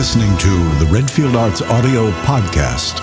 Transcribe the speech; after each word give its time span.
listening 0.00 0.34
to 0.38 0.48
the 0.82 0.88
Redfield 0.90 1.36
Arts 1.36 1.60
Audio 1.60 2.10
Podcast. 2.22 3.00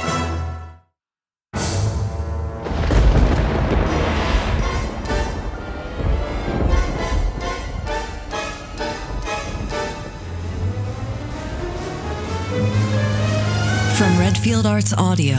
From 13.96 14.18
Redfield 14.18 14.66
Arts 14.66 14.92
Audio, 14.98 15.38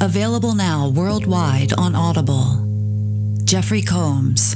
available 0.00 0.54
now 0.54 0.88
worldwide 0.90 1.72
on 1.72 1.96
Audible. 1.96 2.64
Jeffrey 3.42 3.82
Combs, 3.82 4.54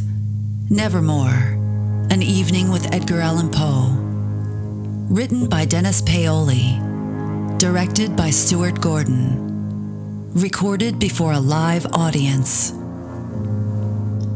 Nevermore, 0.70 1.58
An 2.10 2.22
Evening 2.22 2.70
with 2.70 2.94
Edgar 2.94 3.18
Allan 3.18 3.50
Poe. 3.50 4.03
Written 5.10 5.48
by 5.50 5.66
Dennis 5.66 6.00
Paoli. 6.00 6.80
Directed 7.58 8.16
by 8.16 8.30
Stuart 8.30 8.80
Gordon. 8.80 10.32
Recorded 10.32 10.98
before 10.98 11.32
a 11.34 11.38
live 11.38 11.86
audience. 11.92 12.72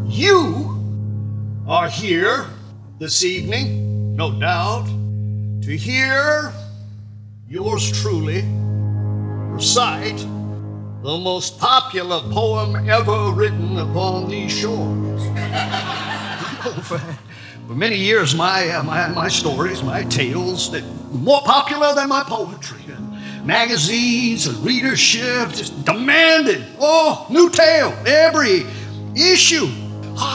You 0.07 0.79
are 1.67 1.89
here 1.89 2.45
this 2.99 3.25
evening, 3.25 4.15
no 4.15 4.39
doubt, 4.39 4.85
to 5.63 5.75
hear 5.75 6.53
yours 7.49 7.91
truly 8.03 8.45
recite 9.55 10.19
the 11.03 11.17
most 11.17 11.59
popular 11.59 12.21
poem 12.31 12.89
ever 12.91 13.33
written 13.33 13.79
upon 13.79 14.29
these 14.29 14.53
shores. 14.53 15.23
for, 17.69 17.75
many 17.75 17.97
years, 17.97 18.35
my, 18.35 18.71
uh, 18.71 18.83
my, 18.83 19.09
my 19.09 19.29
stories, 19.29 19.83
my 19.83 20.03
tales, 20.05 20.73
that 20.73 20.83
more 21.13 21.43
popular 21.43 21.95
than 21.95 22.09
my 22.09 22.23
poetry. 22.25 22.79
Magazines 23.45 24.47
and 24.47 24.59
readership 24.59 25.51
just 25.51 25.85
demanded, 25.87 26.67
oh, 26.79 27.27
new 27.31 27.49
tale 27.49 27.95
every 28.07 28.67
issue. 29.15 29.69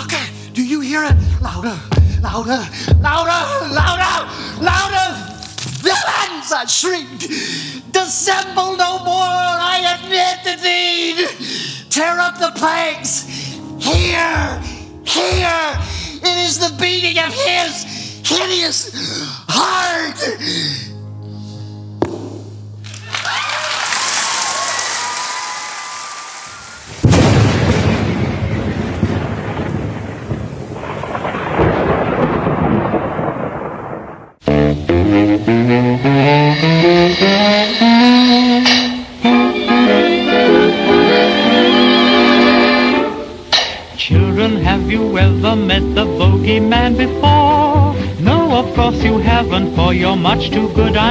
Okay, 0.04 0.26
do 0.54 0.64
you 0.64 0.80
hear 0.80 1.04
it? 1.04 1.14
Louder, 1.42 1.78
louder, 2.22 2.66
louder, 3.00 3.68
louder, 3.72 4.64
louder! 4.64 5.34
Villains! 5.84 6.52
I 6.52 6.66
shrieked. 6.68 7.30
Dissemble 7.92 8.78
no 8.78 9.04
more, 9.04 9.14
I 9.14 10.00
admit 10.02 10.44
the 10.44 10.56
deed. 10.64 11.90
Tear 11.92 12.20
up 12.20 12.40
the 12.40 12.52
planks. 12.58 13.28
Here, 13.80 14.60
here, 15.06 15.93
it 16.26 16.38
is 16.46 16.60
the 16.60 16.76
beating 16.82 17.18
of 17.20 17.34
his 17.34 17.84
hideous 18.24 18.92
heart. 19.48 20.93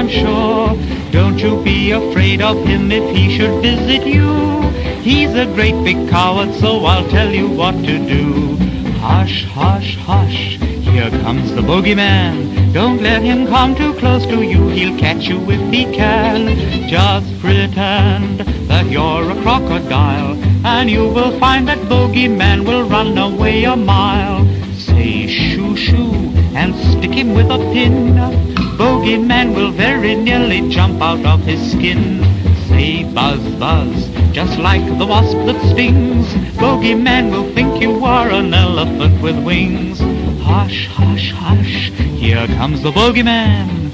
I'm 0.02 0.08
sure. 0.08 1.12
Don't 1.12 1.38
you 1.38 1.62
be 1.62 1.92
afraid 1.92 2.42
of 2.42 2.56
him 2.66 2.90
if 2.90 3.16
he 3.16 3.38
should 3.38 3.62
visit 3.62 4.04
you. 4.04 4.60
He's 5.00 5.32
a 5.32 5.46
great 5.54 5.80
big 5.84 6.08
coward, 6.08 6.52
so 6.54 6.84
I'll 6.84 7.08
tell 7.08 7.30
you 7.30 7.46
what 7.48 7.76
to 7.84 7.98
do. 8.08 8.56
Hush, 8.98 9.44
hush, 9.44 9.94
hush, 9.98 10.58
here 10.90 11.08
comes 11.22 11.54
the 11.54 11.60
bogeyman. 11.60 12.72
Don't 12.72 13.00
let 13.00 13.22
him 13.22 13.46
come 13.46 13.76
too 13.76 13.94
close 13.94 14.26
to 14.26 14.42
you, 14.42 14.70
he'll 14.70 14.98
catch 14.98 15.28
you 15.28 15.38
if 15.48 15.72
he 15.72 15.84
can. 15.84 16.88
Just 16.88 17.38
pretend 17.38 18.40
that 18.68 18.86
you're 18.86 19.30
a 19.30 19.40
crocodile, 19.42 20.34
and 20.66 20.90
you 20.90 21.06
will 21.06 21.38
find 21.38 21.68
that 21.68 21.78
bogeyman 21.86 22.66
will 22.66 22.88
run 22.88 23.16
away 23.16 23.62
a 23.62 23.76
mile. 23.76 24.44
Say 24.74 25.28
shoo 25.28 25.76
shoo 25.76 26.10
and 26.56 26.74
stick 26.90 27.12
him 27.12 27.34
with 27.34 27.52
a 27.52 27.58
pin. 27.72 28.51
Bogeyman 28.82 29.54
will 29.54 29.70
very 29.70 30.16
nearly 30.16 30.68
jump 30.68 31.00
out 31.00 31.24
of 31.24 31.38
his 31.44 31.70
skin. 31.70 32.20
Say 32.66 33.04
buzz 33.04 33.40
buzz, 33.54 34.08
just 34.32 34.58
like 34.58 34.84
the 34.98 35.06
wasp 35.06 35.36
that 35.46 35.60
stings. 35.70 36.26
Bogeyman 36.58 37.30
will 37.30 37.48
think 37.54 37.80
you 37.80 38.04
are 38.04 38.28
an 38.30 38.52
elephant 38.52 39.22
with 39.22 39.38
wings. 39.44 40.00
Hush, 40.42 40.88
hush, 40.88 41.30
hush, 41.30 41.92
here 42.18 42.44
comes 42.58 42.82
the 42.82 42.90
bogeyman. 42.90 43.92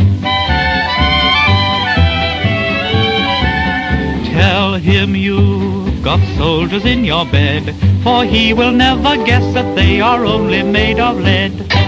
Tell 4.32 4.77
him 4.77 5.15
you've 5.15 6.03
got 6.03 6.21
soldiers 6.38 6.87
in 6.87 7.04
your 7.04 7.27
bed, 7.27 7.75
for 8.03 8.25
he 8.25 8.54
will 8.54 8.72
never 8.72 9.22
guess 9.22 9.53
that 9.53 9.77
they 9.77 10.00
are 10.00 10.25
only 10.25 10.62
made 10.62 10.98
of 10.98 11.19
lead. 11.19 11.88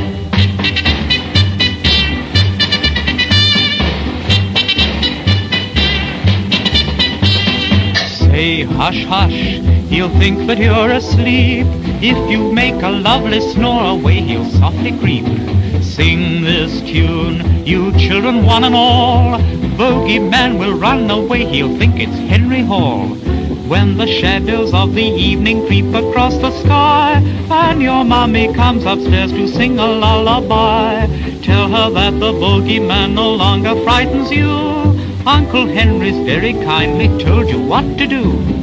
Hush 8.80 9.04
hush, 9.04 9.60
he'll 9.90 10.08
think 10.18 10.46
that 10.46 10.56
you're 10.56 10.92
asleep. 10.92 11.66
If 12.00 12.18
you 12.30 12.50
make 12.50 12.82
a 12.82 12.88
lovely 12.88 13.38
snore 13.52 13.90
away, 13.90 14.22
he'll 14.22 14.50
softly 14.52 14.98
creep. 14.98 15.26
Sing 15.82 16.40
this 16.40 16.80
tune, 16.80 17.66
you 17.66 17.92
children 17.98 18.46
one 18.46 18.64
and 18.64 18.74
all. 18.74 19.38
Bogeyman 19.76 20.58
will 20.58 20.78
run 20.78 21.10
away, 21.10 21.44
he'll 21.44 21.76
think 21.76 22.00
it's 22.00 22.16
Henry 22.32 22.62
Hall. 22.62 23.08
When 23.68 23.98
the 23.98 24.06
shadows 24.06 24.72
of 24.72 24.94
the 24.94 25.04
evening 25.04 25.66
creep 25.66 25.94
across 25.94 26.38
the 26.38 26.50
sky, 26.62 27.22
and 27.50 27.82
your 27.82 28.02
mommy 28.02 28.50
comes 28.54 28.86
upstairs 28.86 29.30
to 29.32 29.46
sing 29.46 29.78
a 29.78 29.86
lullaby, 29.86 31.04
tell 31.42 31.68
her 31.68 31.90
that 31.90 32.18
the 32.18 32.32
bogeyman 32.32 33.12
no 33.12 33.30
longer 33.34 33.74
frightens 33.84 34.30
you. 34.30 34.48
Uncle 35.26 35.66
Henry's 35.66 36.16
very 36.24 36.54
kindly 36.54 37.08
told 37.22 37.46
you 37.50 37.60
what 37.60 37.84
to 37.98 38.06
do. 38.06 38.59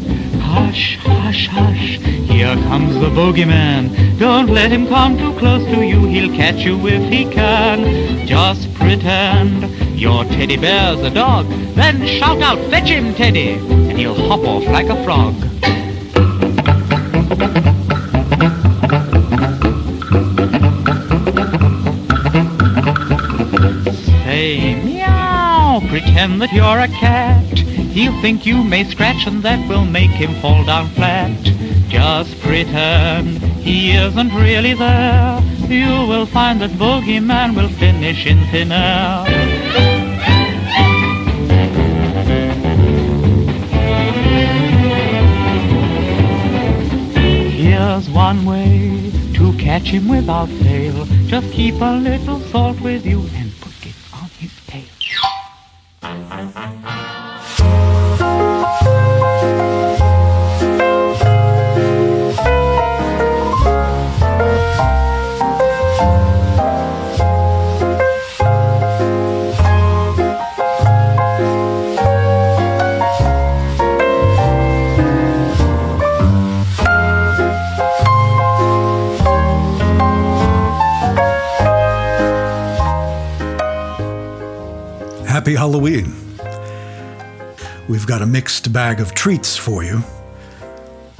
Hush, 0.57 0.97
hush, 0.97 1.47
hush, 1.47 2.00
here 2.31 2.56
comes 2.68 2.95
the 2.95 3.12
bogeyman. 3.12 4.18
Don't 4.18 4.47
let 4.47 4.72
him 4.72 4.88
come 4.88 5.16
too 5.16 5.38
close 5.38 5.63
to 5.66 5.85
you, 5.85 6.07
he'll 6.07 6.35
catch 6.35 6.66
you 6.66 6.75
if 6.88 7.12
he 7.12 7.25
can. 7.25 8.25
Just 8.25 8.73
pretend 8.73 9.69
your 10.00 10.23
teddy 10.25 10.57
bear's 10.57 11.00
a 11.01 11.12
dog, 11.12 11.47
then 11.75 12.06
shout 12.07 12.41
out, 12.41 12.57
fetch 12.72 12.90
him, 12.90 13.13
Teddy, 13.13 13.51
and 13.51 13.97
he'll 14.00 14.16
hop 14.16 14.40
off 14.41 14.66
like 14.66 14.88
a 14.88 15.03
frog. 15.03 15.35
Say 24.24 24.84
meow, 24.84 25.81
pretend 25.88 26.41
that 26.41 26.51
you're 26.51 26.79
a 26.79 26.88
cat. 26.88 27.36
He'll 27.97 28.21
think 28.21 28.45
you 28.45 28.63
may 28.63 28.83
scratch 28.83 29.25
and 29.25 29.41
that 29.41 29.67
will 29.67 29.83
make 29.83 30.11
him 30.11 30.31
fall 30.35 30.63
down 30.63 30.88
flat. 30.89 31.31
Just 31.89 32.39
pretend 32.41 33.39
he 33.65 33.94
isn't 33.94 34.31
really 34.35 34.75
there. 34.75 35.41
You 35.67 36.05
will 36.07 36.27
find 36.27 36.61
that 36.61 36.69
bogeyman 36.77 37.55
will 37.55 37.69
finish 37.69 38.27
in 38.27 38.38
thin 38.51 38.71
air. 38.71 39.25
Here's 47.50 48.07
one 48.11 48.45
way 48.45 49.11
to 49.33 49.53
catch 49.57 49.88
him 49.88 50.07
without 50.07 50.50
fail. 50.50 51.05
Just 51.25 51.51
keep 51.51 51.81
a 51.81 51.97
little 51.97 52.41
salt 52.41 52.79
with 52.79 53.07
you 53.07 53.27
Halloween. 85.67 86.13
We've 87.89 88.07
got 88.07 88.21
a 88.21 88.25
mixed 88.25 88.71
bag 88.71 89.01
of 89.01 89.13
treats 89.13 89.57
for 89.57 89.83
you. 89.83 90.01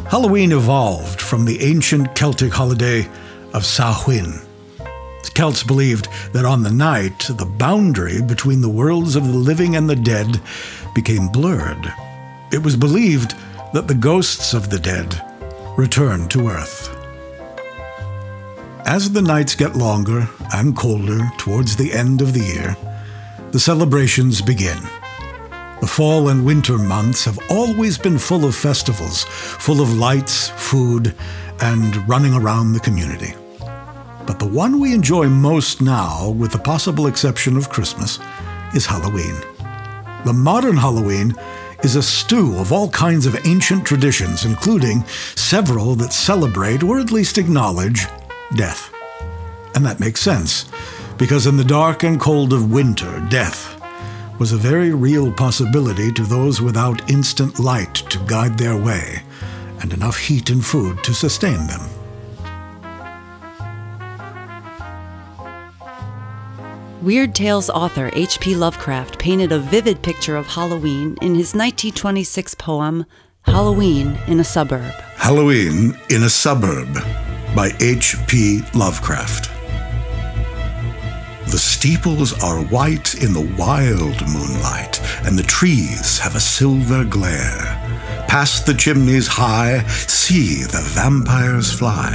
Halloween 0.09 0.53
evolved 0.53 1.19
from 1.19 1.44
the 1.44 1.61
ancient 1.61 2.15
Celtic 2.15 2.53
holiday 2.53 3.09
of 3.53 3.65
Samhain. 3.65 4.39
The 4.77 5.31
Celts 5.35 5.63
believed 5.63 6.07
that 6.31 6.45
on 6.45 6.63
the 6.63 6.71
night, 6.71 7.27
the 7.29 7.45
boundary 7.45 8.21
between 8.21 8.61
the 8.61 8.69
worlds 8.69 9.17
of 9.17 9.27
the 9.27 9.38
living 9.38 9.75
and 9.75 9.89
the 9.89 9.97
dead 9.97 10.41
became 10.95 11.27
blurred. 11.27 11.85
It 12.53 12.63
was 12.63 12.77
believed 12.77 13.35
that 13.73 13.89
the 13.89 13.95
ghosts 13.95 14.53
of 14.53 14.69
the 14.69 14.79
dead 14.79 15.21
returned 15.77 16.31
to 16.31 16.47
Earth. 16.47 16.88
As 18.85 19.11
the 19.11 19.21
nights 19.21 19.55
get 19.55 19.75
longer 19.75 20.29
and 20.53 20.73
colder 20.73 21.29
towards 21.38 21.75
the 21.75 21.91
end 21.91 22.21
of 22.21 22.31
the 22.31 22.39
year, 22.39 22.77
the 23.51 23.59
celebrations 23.59 24.41
begin. 24.41 24.77
The 25.79 25.88
fall 25.88 26.29
and 26.29 26.45
winter 26.45 26.77
months 26.77 27.23
have 27.25 27.39
always 27.49 27.97
been 27.97 28.17
full 28.17 28.45
of 28.45 28.55
festivals, 28.55 29.23
full 29.23 29.81
of 29.81 29.97
lights, 29.97 30.49
food, 30.49 31.15
and 31.61 32.07
running 32.09 32.33
around 32.33 32.73
the 32.73 32.79
community. 32.79 33.33
But 34.25 34.39
the 34.39 34.47
one 34.47 34.79
we 34.79 34.94
enjoy 34.94 35.29
most 35.29 35.81
now, 35.81 36.31
with 36.31 36.51
the 36.51 36.59
possible 36.59 37.07
exception 37.07 37.55
of 37.55 37.69
Christmas, 37.69 38.19
is 38.73 38.85
Halloween. 38.85 39.35
The 40.25 40.33
modern 40.33 40.75
Halloween 40.75 41.33
is 41.83 41.95
a 41.95 42.03
stew 42.03 42.57
of 42.57 42.73
all 42.73 42.89
kinds 42.89 43.25
of 43.25 43.47
ancient 43.47 43.85
traditions, 43.85 44.44
including 44.44 45.05
several 45.35 45.95
that 45.95 46.11
celebrate 46.11 46.83
or 46.83 46.99
at 46.99 47.11
least 47.11 47.38
acknowledge 47.38 48.07
death. 48.55 48.91
And 49.75 49.85
that 49.85 49.99
makes 49.99 50.19
sense, 50.19 50.65
because 51.18 51.48
in 51.48 51.58
the 51.58 51.64
dark 51.64 52.04
and 52.04 52.19
cold 52.19 52.54
of 52.54 52.72
winter, 52.72 53.25
death 53.30 53.74
was 54.40 54.52
a 54.52 54.58
very 54.58 54.94
real 54.94 55.31
possibility 55.31 56.12
to 56.12 56.24
those 56.24 56.62
without 56.62 57.10
instant 57.10 57.60
light 57.60 57.96
to 57.96 58.19
guide 58.19 58.58
their 58.58 58.78
way 58.78 59.24
and 59.81 59.94
enough 59.94 60.18
heat 60.18 60.50
and 60.50 60.64
food 60.66 61.04
to 61.04 61.14
sustain 61.14 61.68
them. 61.68 61.81
Weird 67.02 67.34
Tales 67.34 67.69
author 67.69 68.10
H.P. 68.14 68.56
Lovecraft 68.56 69.18
painted 69.18 69.52
a 69.52 69.60
vivid 69.60 70.02
picture 70.02 70.36
of 70.36 70.48
Halloween 70.48 71.16
in 71.22 71.36
his 71.36 71.54
1926 71.54 72.56
poem, 72.56 73.06
Halloween 73.44 74.19
in 74.28 74.40
a 74.40 74.44
Suburb. 74.44 74.94
Halloween 75.16 75.98
in 76.10 76.24
a 76.24 76.30
Suburb 76.30 76.94
by 77.56 77.72
H.P. 77.80 78.62
Lovecraft. 78.74 79.56
The 81.49 81.57
steeples 81.57 82.33
are 82.44 82.61
white 82.65 83.15
in 83.15 83.33
the 83.33 83.55
wild 83.57 84.21
moonlight, 84.27 84.99
and 85.25 85.39
the 85.39 85.44
trees 85.44 86.19
have 86.19 86.35
a 86.35 86.41
silver 86.41 87.05
glare. 87.05 87.77
Past 88.27 88.65
the 88.65 88.73
chimneys 88.73 89.27
high, 89.27 89.88
see 89.88 90.63
the 90.63 90.83
vampires 90.83 91.71
fly, 91.71 92.13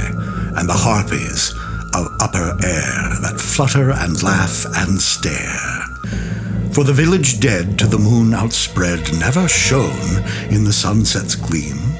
and 0.55 0.69
the 0.69 0.73
harpies 0.73 1.51
of 1.95 2.15
upper 2.21 2.57
air 2.63 3.19
that 3.21 3.39
flutter 3.39 3.91
and 3.91 4.21
laugh 4.21 4.65
and 4.75 5.01
stare. 5.01 5.81
For 6.73 6.83
the 6.83 6.93
village 6.93 7.39
dead 7.39 7.79
to 7.79 7.87
the 7.87 7.99
moon 7.99 8.33
outspread 8.33 9.13
never 9.19 9.47
shone 9.47 10.23
in 10.49 10.63
the 10.63 10.73
sunset's 10.73 11.35
gleam, 11.35 11.92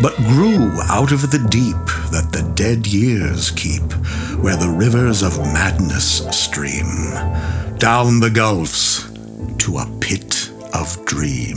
but 0.00 0.16
grew 0.16 0.70
out 0.88 1.12
of 1.12 1.30
the 1.30 1.46
deep 1.50 1.86
that 2.10 2.30
the 2.32 2.42
dead 2.54 2.86
years 2.86 3.50
keep, 3.50 3.92
where 4.42 4.56
the 4.56 4.68
rivers 4.68 5.22
of 5.22 5.38
madness 5.38 6.26
stream, 6.30 6.86
down 7.78 8.20
the 8.20 8.30
gulfs 8.30 9.10
to 9.58 9.78
a 9.78 9.86
pit 10.00 10.50
of 10.74 11.04
dream. 11.04 11.56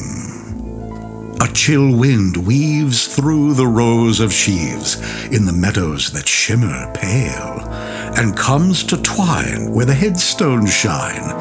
A 1.42 1.48
chill 1.54 1.96
wind 1.96 2.38
weaves 2.46 3.08
through 3.08 3.54
the 3.54 3.68
rows 3.68 4.20
of 4.20 4.32
sheaves 4.32 4.96
in 5.28 5.46
the 5.46 5.54
meadows 5.54 6.12
that 6.12 6.28
shimmer 6.28 6.92
pale, 6.94 7.68
and 8.16 8.38
comes 8.38 8.84
to 8.86 9.02
twine 9.02 9.72
where 9.74 9.86
the 9.86 9.94
headstones 9.94 10.74
shine, 10.74 11.32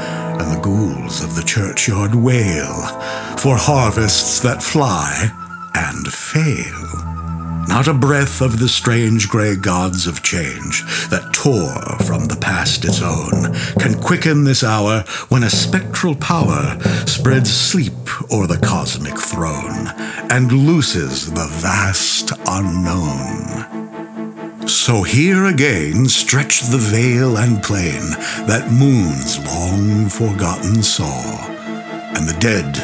and 0.40 0.50
the 0.50 0.60
ghouls 0.60 1.22
of 1.22 1.36
the 1.36 1.42
churchyard 1.42 2.14
wail 2.14 2.86
for 3.36 3.56
harvests 3.56 4.40
that 4.40 4.62
fly 4.62 5.30
and 5.74 6.06
fail. 6.06 7.12
Not 7.68 7.88
a 7.88 7.94
breath 7.94 8.40
of 8.42 8.58
the 8.58 8.68
strange 8.68 9.28
grey 9.28 9.56
gods 9.56 10.06
of 10.06 10.22
change 10.22 10.82
that 11.08 11.32
tore 11.32 11.96
from 12.04 12.26
the 12.26 12.36
past 12.36 12.84
its 12.84 13.00
own 13.00 13.54
can 13.78 14.00
quicken 14.00 14.44
this 14.44 14.64
hour 14.64 15.04
when 15.28 15.44
a 15.44 15.50
spectral 15.50 16.14
power 16.14 16.78
spreads 17.06 17.50
sleep 17.50 17.92
o'er 18.32 18.46
the 18.46 18.58
cosmic 18.58 19.18
throne 19.18 19.88
and 20.30 20.52
looses 20.52 21.30
the 21.30 21.46
vast 21.62 22.32
unknown. 22.46 23.82
So 24.68 25.02
here 25.02 25.46
again 25.46 26.08
stretch 26.08 26.60
the 26.62 26.78
vale 26.78 27.38
and 27.38 27.62
plain 27.62 28.02
that 28.46 28.70
moons 28.72 29.38
long 29.46 30.08
forgotten 30.08 30.82
saw, 30.82 31.46
and 32.16 32.28
the 32.28 32.36
dead 32.40 32.76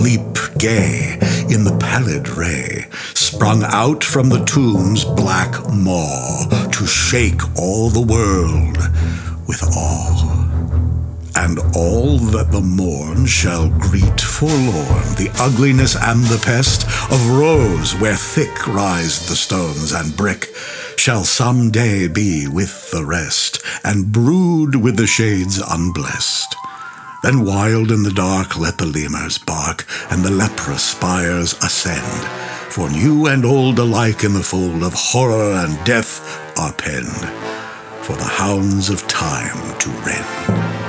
leap 0.00 0.43
gay 0.64 1.18
in 1.50 1.62
the 1.62 1.76
pallid 1.78 2.26
ray, 2.26 2.86
sprung 3.12 3.62
out 3.64 4.02
from 4.02 4.30
the 4.30 4.42
tomb's 4.46 5.04
black 5.04 5.52
maw 5.68 6.46
to 6.72 6.86
shake 6.86 7.42
all 7.58 7.90
the 7.90 8.00
world 8.00 8.78
with 9.46 9.62
awe. 9.76 10.40
And 11.36 11.58
all 11.76 12.16
that 12.32 12.50
the 12.50 12.62
morn 12.62 13.26
shall 13.26 13.68
greet 13.68 14.18
forlorn, 14.22 15.08
the 15.20 15.30
ugliness 15.38 15.96
and 16.00 16.24
the 16.24 16.42
pest 16.42 16.84
of 17.12 17.28
rows 17.28 17.94
where 17.96 18.16
thick 18.16 18.66
rise 18.66 19.28
the 19.28 19.36
stones 19.36 19.92
and 19.92 20.16
brick, 20.16 20.54
shall 20.96 21.24
some 21.24 21.70
day 21.70 22.08
be 22.08 22.48
with 22.48 22.90
the 22.90 23.04
rest, 23.04 23.62
and 23.84 24.12
brood 24.12 24.76
with 24.76 24.96
the 24.96 25.06
shades 25.06 25.58
unblessed. 25.58 26.56
Then 27.24 27.42
wild 27.42 27.90
in 27.90 28.02
the 28.02 28.10
dark 28.10 28.58
let 28.58 28.76
the 28.76 28.84
lemurs 28.84 29.38
bark, 29.38 29.86
and 30.10 30.22
the 30.22 30.30
leprous 30.30 30.82
spires 30.90 31.54
ascend. 31.64 32.22
For 32.70 32.90
new 32.90 33.28
and 33.28 33.46
old 33.46 33.78
alike 33.78 34.24
in 34.24 34.34
the 34.34 34.42
fold 34.42 34.82
of 34.82 34.92
horror 34.92 35.54
and 35.54 35.82
death 35.86 36.20
are 36.58 36.74
penned, 36.74 37.24
for 38.04 38.14
the 38.14 38.24
hounds 38.24 38.90
of 38.90 39.08
time 39.08 39.78
to 39.78 39.88
rend. 40.04 40.83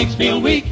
Legs 0.00 0.14
feel 0.14 0.40
weak. 0.40 0.64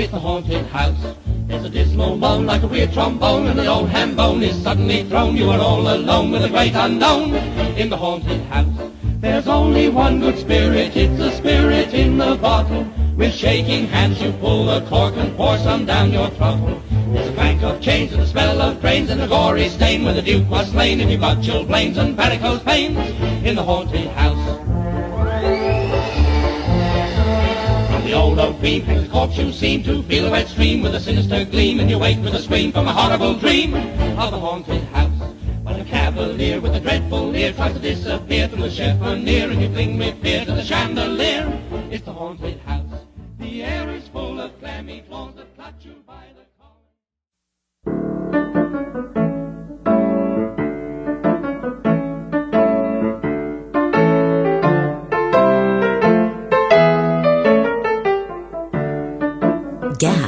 It's 0.00 0.10
the 0.10 0.18
haunted 0.18 0.64
house. 0.68 1.14
There's 1.46 1.66
a 1.66 1.68
dismal 1.68 2.16
moan 2.16 2.46
like 2.46 2.62
a 2.62 2.66
weird 2.66 2.94
trombone 2.94 3.46
and 3.48 3.58
the 3.58 3.66
old 3.66 3.90
ham 3.90 4.16
bone 4.16 4.42
is 4.42 4.56
suddenly 4.62 5.04
thrown. 5.04 5.36
You 5.36 5.50
are 5.50 5.60
all 5.60 5.82
alone 5.94 6.30
with 6.30 6.46
a 6.46 6.48
great 6.48 6.74
unknown 6.74 7.34
in 7.76 7.90
the 7.90 7.98
haunted 7.98 8.40
house. 8.44 8.90
There's 9.20 9.46
only 9.46 9.90
one 9.90 10.18
good 10.18 10.38
spirit, 10.38 10.96
it's 10.96 11.18
the 11.18 11.30
spirit 11.32 11.92
in 11.92 12.16
the 12.16 12.36
bottle. 12.36 12.84
With 13.18 13.34
shaking 13.34 13.86
hands 13.86 14.22
you 14.22 14.32
pull 14.40 14.64
the 14.64 14.80
cork 14.88 15.14
and 15.14 15.36
pour 15.36 15.58
some 15.58 15.84
down 15.84 16.10
your 16.10 16.30
throttle. 16.30 16.82
There's 17.12 17.28
a 17.28 17.34
clank 17.34 17.62
of 17.62 17.82
chains 17.82 18.14
and 18.14 18.22
a 18.22 18.26
smell 18.26 18.62
of 18.62 18.80
brains 18.80 19.10
and 19.10 19.20
a 19.20 19.28
gory 19.28 19.68
stain 19.68 20.04
where 20.04 20.14
the 20.14 20.22
Duke 20.22 20.48
was 20.48 20.70
slain 20.70 21.00
and 21.00 21.10
you've 21.10 21.20
got 21.20 21.42
chilblains 21.42 21.98
and 21.98 22.16
varicose 22.16 22.62
veins 22.62 22.96
in 23.44 23.56
the 23.56 23.62
haunted 23.62 24.08
house. 24.12 24.69
The 28.10 28.16
old 28.16 28.40
oak 28.40 28.60
beam 28.60 28.88
a 28.90 29.06
corpse 29.06 29.38
you 29.38 29.52
seem 29.52 29.84
to 29.84 30.02
feel 30.02 30.26
a 30.26 30.30
wet 30.32 30.48
stream 30.48 30.82
with 30.82 30.96
a 30.96 30.98
sinister 30.98 31.44
gleam 31.44 31.78
and 31.78 31.88
you 31.88 31.96
wake 31.96 32.18
with 32.24 32.34
a 32.34 32.42
scream 32.42 32.72
from 32.72 32.88
a 32.88 32.92
horrible 32.92 33.34
dream 33.38 33.72
of 34.18 34.32
the 34.32 34.38
haunted 34.38 34.82
house. 34.88 35.12
When 35.62 35.78
a 35.78 35.84
cavalier 35.84 36.60
with 36.60 36.74
a 36.74 36.80
dreadful 36.80 37.28
leer 37.28 37.52
tries 37.52 37.74
to 37.74 37.78
disappear 37.78 38.48
from 38.48 38.62
the 38.62 38.68
chiffonier 38.68 39.52
and 39.52 39.62
you 39.62 39.68
cling 39.68 39.96
with 39.96 40.20
fear 40.20 40.44
to 40.44 40.50
the 40.50 40.64
chandelier, 40.64 41.56
it's 41.92 42.04
the 42.04 42.12
haunted 42.12 42.59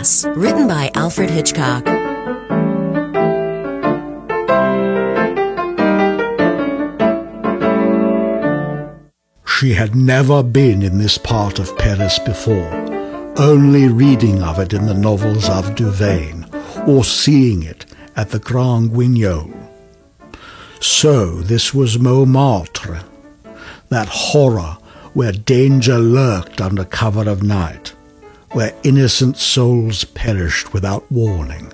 Glass, 0.03 0.25
written 0.35 0.67
by 0.67 0.91
Alfred 0.97 1.31
Hitchcock. 1.31 1.87
She 9.47 9.75
had 9.75 9.95
never 9.95 10.43
been 10.43 10.83
in 10.83 10.99
this 10.99 11.19
part 11.19 11.61
of 11.61 11.79
Paris 11.79 12.19
before, 12.19 12.69
only 13.37 13.87
reading 13.87 14.43
of 14.43 14.59
it 14.59 14.73
in 14.73 14.87
the 14.87 14.95
novels 14.95 15.49
of 15.49 15.77
Duvain, 15.77 16.53
or 16.89 17.05
seeing 17.05 17.63
it 17.63 17.87
at 18.17 18.31
the 18.31 18.41
Grand 18.41 18.91
Guignol. 18.91 19.53
So 20.81 21.37
this 21.43 21.73
was 21.73 22.01
Montmartre, 22.01 23.05
that 23.91 24.09
horror 24.09 24.79
where 25.15 25.31
danger 25.31 25.99
lurked 25.99 26.61
under 26.61 26.85
cover 26.85 27.31
of 27.31 27.45
night 27.45 27.95
where 28.53 28.75
innocent 28.83 29.37
souls 29.37 30.05
perished 30.05 30.73
without 30.73 31.11
warning, 31.11 31.73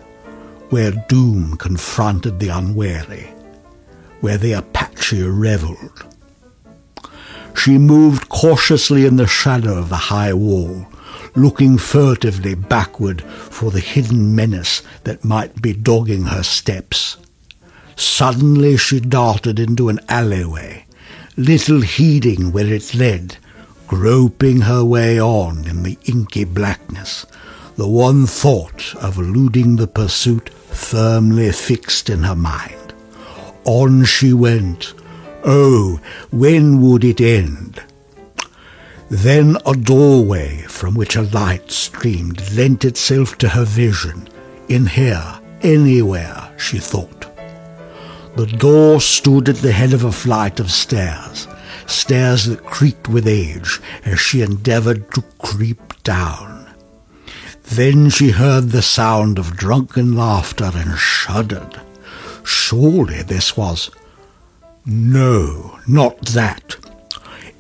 where 0.71 0.93
doom 1.09 1.57
confronted 1.57 2.39
the 2.39 2.49
unwary, 2.49 3.33
where 4.21 4.39
the 4.39 4.53
Apache 4.53 5.23
reveled. 5.23 6.05
She 7.57 7.79
moved 7.79 8.29
cautiously 8.29 9.05
in 9.05 9.17
the 9.17 9.27
shadow 9.27 9.77
of 9.77 9.89
the 9.89 9.97
high 9.97 10.33
wall, 10.33 10.87
looking 11.35 11.79
furtively 11.79 12.55
backward 12.55 13.23
for 13.23 13.71
the 13.73 13.81
hidden 13.81 14.37
menace 14.37 14.83
that 15.03 15.25
might 15.25 15.61
be 15.61 15.73
dogging 15.73 16.25
her 16.25 16.45
steps. 16.45 17.17
Suddenly 17.97 18.77
she 18.77 19.01
darted 19.01 19.59
into 19.59 19.89
an 19.89 19.99
alleyway, 20.09 20.87
little 21.37 21.81
heeding 21.81 22.53
where 22.53 22.73
it 22.73 22.95
led, 22.95 23.39
groping 23.89 24.61
her 24.61 24.85
way 24.85 25.21
on 25.21 25.67
in 25.67 25.83
the 25.83 25.99
inky 26.05 26.45
blackness, 26.45 27.27
the 27.77 27.89
one 27.89 28.27
thought 28.27 28.95
of 28.97 29.19
eluding 29.19 29.77
the 29.77 29.87
pursuit 29.87 30.51
firmly 30.51 31.51
fixed 31.51 32.09
in 32.11 32.23
her 32.23 32.37
mind. 32.37 32.93
On 33.65 34.05
she 34.05 34.33
went. 34.33 34.95
Oh, 35.45 36.01
when 36.31 36.81
would 36.83 37.03
it 37.03 37.21
end? 37.21 37.83
Then 39.11 39.57
a 39.65 39.75
doorway 39.75 40.59
from 40.69 40.95
which 40.95 41.17
a 41.17 41.23
light 41.23 41.71
streamed 41.71 42.53
lent 42.55 42.85
itself 42.85 43.39
to 43.39 43.49
her 43.49 43.65
vision. 43.65 44.29
In 44.69 44.87
here, 44.87 45.41
anywhere, 45.63 46.53
she 46.59 46.79
thought. 46.79 47.27
The 48.37 48.47
door 48.47 49.01
stood 49.01 49.49
at 49.49 49.57
the 49.57 49.73
head 49.73 49.95
of 49.95 50.05
a 50.05 50.13
flight 50.13 50.61
of 50.61 50.71
stairs, 50.71 51.49
stairs 51.89 52.45
that 52.47 52.65
creaked 52.65 53.09
with 53.09 53.27
age 53.27 53.81
as 54.05 54.21
she 54.21 54.43
endeavored 54.43 55.13
to 55.13 55.23
creep 55.39 56.03
down. 56.03 56.67
Then 57.65 58.09
she 58.09 58.31
heard 58.31 58.71
the 58.71 58.83
sound 58.83 59.39
of 59.39 59.57
drunken 59.57 60.17
laughter 60.17 60.71
and 60.75 60.97
shuddered. 60.99 61.81
Surely 62.45 63.23
this 63.23 63.57
was. 63.57 63.91
No, 64.87 65.79
not 65.87 66.21
that. 66.29 66.77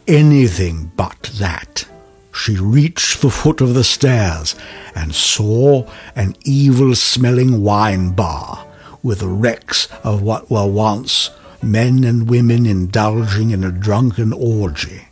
Anything 0.06 0.92
but 0.96 1.30
that. 1.38 1.86
She 2.32 2.56
reached 2.56 3.20
the 3.20 3.30
foot 3.30 3.60
of 3.60 3.74
the 3.74 3.84
stairs 3.84 4.54
and 4.94 5.14
saw 5.14 5.86
an 6.16 6.36
evil 6.44 6.94
smelling 6.94 7.62
wine 7.62 8.12
bar 8.12 8.66
with 9.02 9.22
wrecks 9.22 9.88
of 10.02 10.22
what 10.22 10.50
were 10.50 10.66
once 10.66 11.30
men 11.62 12.04
and 12.04 12.28
women 12.28 12.66
indulging 12.66 13.50
in 13.50 13.64
a 13.64 13.72
drunken 13.72 14.32
orgy. 14.32 15.08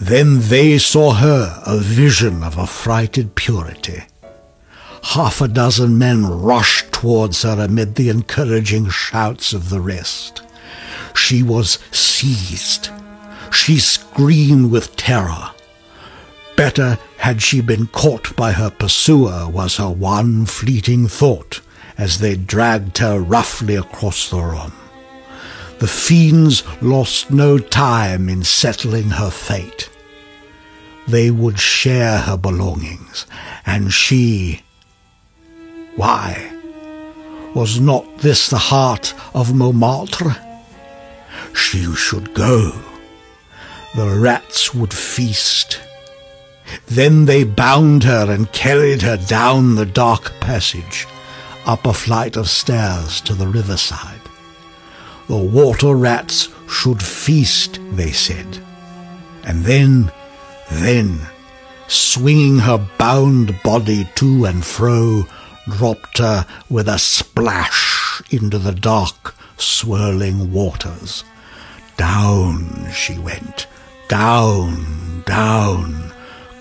Then 0.00 0.40
they 0.40 0.78
saw 0.78 1.14
her, 1.14 1.62
a 1.64 1.78
vision 1.78 2.42
of 2.42 2.58
affrighted 2.58 3.34
purity. 3.34 4.04
Half 5.02 5.40
a 5.40 5.48
dozen 5.48 5.98
men 5.98 6.26
rushed 6.26 6.92
towards 6.92 7.42
her 7.42 7.60
amid 7.60 7.94
the 7.94 8.08
encouraging 8.08 8.90
shouts 8.90 9.52
of 9.52 9.70
the 9.70 9.80
rest. 9.80 10.42
She 11.14 11.42
was 11.42 11.78
seized. 11.92 12.90
She 13.52 13.78
screamed 13.78 14.70
with 14.70 14.96
terror. 14.96 15.50
Better 16.56 16.98
had 17.18 17.40
she 17.40 17.60
been 17.60 17.86
caught 17.86 18.34
by 18.36 18.52
her 18.52 18.70
pursuer 18.70 19.48
was 19.48 19.76
her 19.76 19.90
one 19.90 20.46
fleeting 20.46 21.08
thought 21.08 21.60
as 21.96 22.18
they 22.18 22.36
dragged 22.36 22.98
her 22.98 23.18
roughly 23.20 23.76
across 23.76 24.28
the 24.28 24.42
room. 24.42 24.72
The 25.78 25.86
fiends 25.86 26.62
lost 26.80 27.30
no 27.30 27.58
time 27.58 28.28
in 28.28 28.44
settling 28.44 29.10
her 29.10 29.30
fate. 29.30 29.90
They 31.06 31.30
would 31.30 31.58
share 31.58 32.18
her 32.18 32.36
belongings, 32.36 33.26
and 33.64 33.92
she... 33.92 34.62
Why, 35.94 36.52
was 37.54 37.80
not 37.80 38.18
this 38.18 38.48
the 38.48 38.58
heart 38.58 39.14
of 39.34 39.54
Montmartre? 39.54 40.36
She 41.54 41.94
should 41.94 42.34
go. 42.34 42.72
The 43.94 44.18
rats 44.18 44.74
would 44.74 44.92
feast. 44.92 45.80
Then 46.86 47.24
they 47.24 47.44
bound 47.44 48.04
her 48.04 48.30
and 48.30 48.52
carried 48.52 49.02
her 49.02 49.16
down 49.16 49.74
the 49.74 49.86
dark 49.86 50.32
passage 50.40 51.06
up 51.66 51.86
a 51.86 51.92
flight 51.92 52.36
of 52.36 52.48
stairs 52.48 53.20
to 53.22 53.34
the 53.34 53.46
riverside. 53.46 54.15
The 55.28 55.36
water 55.36 55.94
rats 55.94 56.48
should 56.68 57.02
feast, 57.02 57.80
they 57.92 58.12
said. 58.12 58.58
And 59.44 59.64
then, 59.64 60.12
then, 60.70 61.20
swinging 61.88 62.58
her 62.60 62.84
bound 62.98 63.58
body 63.62 64.08
to 64.16 64.44
and 64.44 64.64
fro, 64.64 65.26
dropped 65.68 66.18
her 66.18 66.46
with 66.70 66.88
a 66.88 66.98
splash 66.98 68.22
into 68.30 68.58
the 68.58 68.72
dark, 68.72 69.34
swirling 69.56 70.52
waters. 70.52 71.24
Down 71.96 72.90
she 72.92 73.18
went, 73.18 73.66
down, 74.08 75.22
down, 75.26 76.12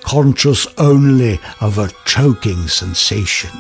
conscious 0.02 0.68
only 0.78 1.40
of 1.62 1.78
a 1.78 1.92
choking 2.06 2.68
sensation. 2.68 3.52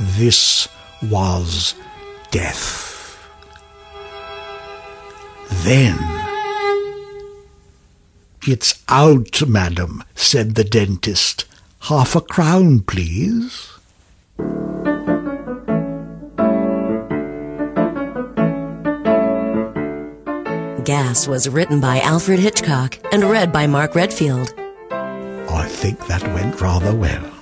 This 0.00 0.68
was 1.02 1.74
death. 2.30 2.91
Then, 5.64 5.98
It's 8.46 8.82
out, 8.88 9.46
madam, 9.46 10.02
said 10.16 10.56
the 10.56 10.64
dentist. 10.64 11.44
Half 11.82 12.16
a 12.16 12.20
crown, 12.20 12.80
please. 12.80 13.68
Gas 20.84 21.28
was 21.28 21.48
written 21.48 21.80
by 21.80 22.00
Alfred 22.00 22.40
Hitchcock 22.40 22.98
and 23.12 23.22
read 23.22 23.52
by 23.52 23.66
Mark 23.68 23.94
Redfield. 23.94 24.52
I 24.90 25.68
think 25.68 26.06
that 26.08 26.22
went 26.34 26.60
rather 26.60 26.94
well. 26.94 27.41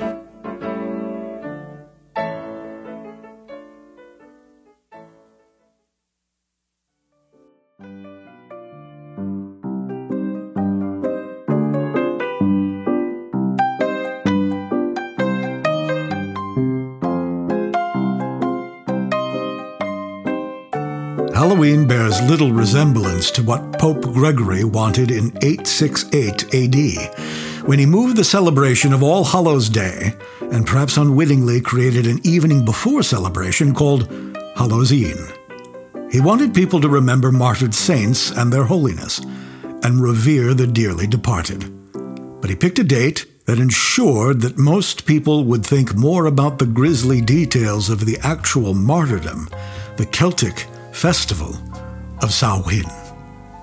Halloween 21.61 21.87
bears 21.87 22.23
little 22.23 22.53
resemblance 22.53 23.31
to 23.31 23.43
what 23.43 23.79
Pope 23.79 24.01
Gregory 24.01 24.65
wanted 24.65 25.11
in 25.11 25.27
868 25.43 26.55
AD, 26.55 27.67
when 27.67 27.79
he 27.79 27.85
moved 27.85 28.17
the 28.17 28.25
celebration 28.25 28.95
of 28.95 29.03
All 29.03 29.25
Hallows 29.25 29.69
Day 29.69 30.15
and 30.41 30.67
perhaps 30.67 30.97
unwittingly 30.97 31.61
created 31.61 32.07
an 32.07 32.19
evening 32.25 32.65
before 32.65 33.03
celebration 33.03 33.75
called 33.75 34.09
Hallowseen. 34.57 35.19
He 36.11 36.23
wanted 36.23 36.55
people 36.55 36.81
to 36.81 36.89
remember 36.89 37.31
martyred 37.31 37.75
saints 37.75 38.31
and 38.31 38.51
their 38.51 38.65
holiness, 38.65 39.19
and 39.83 40.03
revere 40.03 40.55
the 40.55 40.67
dearly 40.67 41.07
departed. 41.07 41.71
But 42.41 42.49
he 42.49 42.57
picked 42.57 42.79
a 42.79 42.85
date 42.85 43.27
that 43.45 43.59
ensured 43.59 44.41
that 44.41 44.57
most 44.57 45.05
people 45.05 45.45
would 45.45 45.67
think 45.67 45.95
more 45.95 46.25
about 46.25 46.59
the 46.59 46.65
grisly 46.65 47.21
details 47.21 47.91
of 47.91 48.07
the 48.07 48.17
actual 48.23 48.73
martyrdom, 48.73 49.51
the 49.99 50.07
Celtic 50.07 50.67
festival 51.01 51.57
of 52.23 52.31
Samhain. 52.31 52.85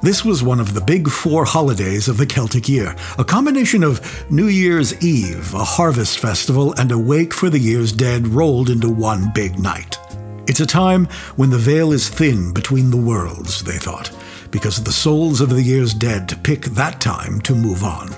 This 0.02 0.26
was 0.26 0.42
one 0.42 0.60
of 0.60 0.74
the 0.74 0.82
big 0.82 1.08
four 1.08 1.46
holidays 1.46 2.08
of 2.08 2.18
the 2.18 2.26
Celtic 2.26 2.68
year, 2.68 2.96
a 3.20 3.24
combination 3.24 3.84
of 3.84 4.02
New 4.32 4.48
Year's 4.48 5.00
Eve, 5.04 5.54
a 5.54 5.64
harvest 5.64 6.18
festival, 6.18 6.74
and 6.80 6.92
a 6.92 6.98
wake 6.98 7.36
for 7.36 7.52
the 7.52 7.60
year's 7.60 7.92
dead 7.92 8.28
rolled 8.28 8.72
into 8.72 8.90
one 8.90 9.32
big 9.36 9.60
night. 9.60 10.00
It's 10.48 10.62
a 10.62 10.66
time 10.66 11.06
when 11.36 11.52
the 11.52 11.60
veil 11.60 11.92
is 11.92 12.10
thin 12.10 12.54
between 12.54 12.90
the 12.90 12.98
worlds, 12.98 13.64
they 13.64 13.78
thought, 13.78 14.10
because 14.50 14.82
the 14.82 14.92
souls 14.92 15.40
of 15.40 15.52
the 15.52 15.62
year's 15.62 15.94
dead 15.94 16.44
pick 16.44 16.62
that 16.62 17.00
time 17.00 17.40
to 17.42 17.54
move 17.54 17.84
on. 17.84 18.16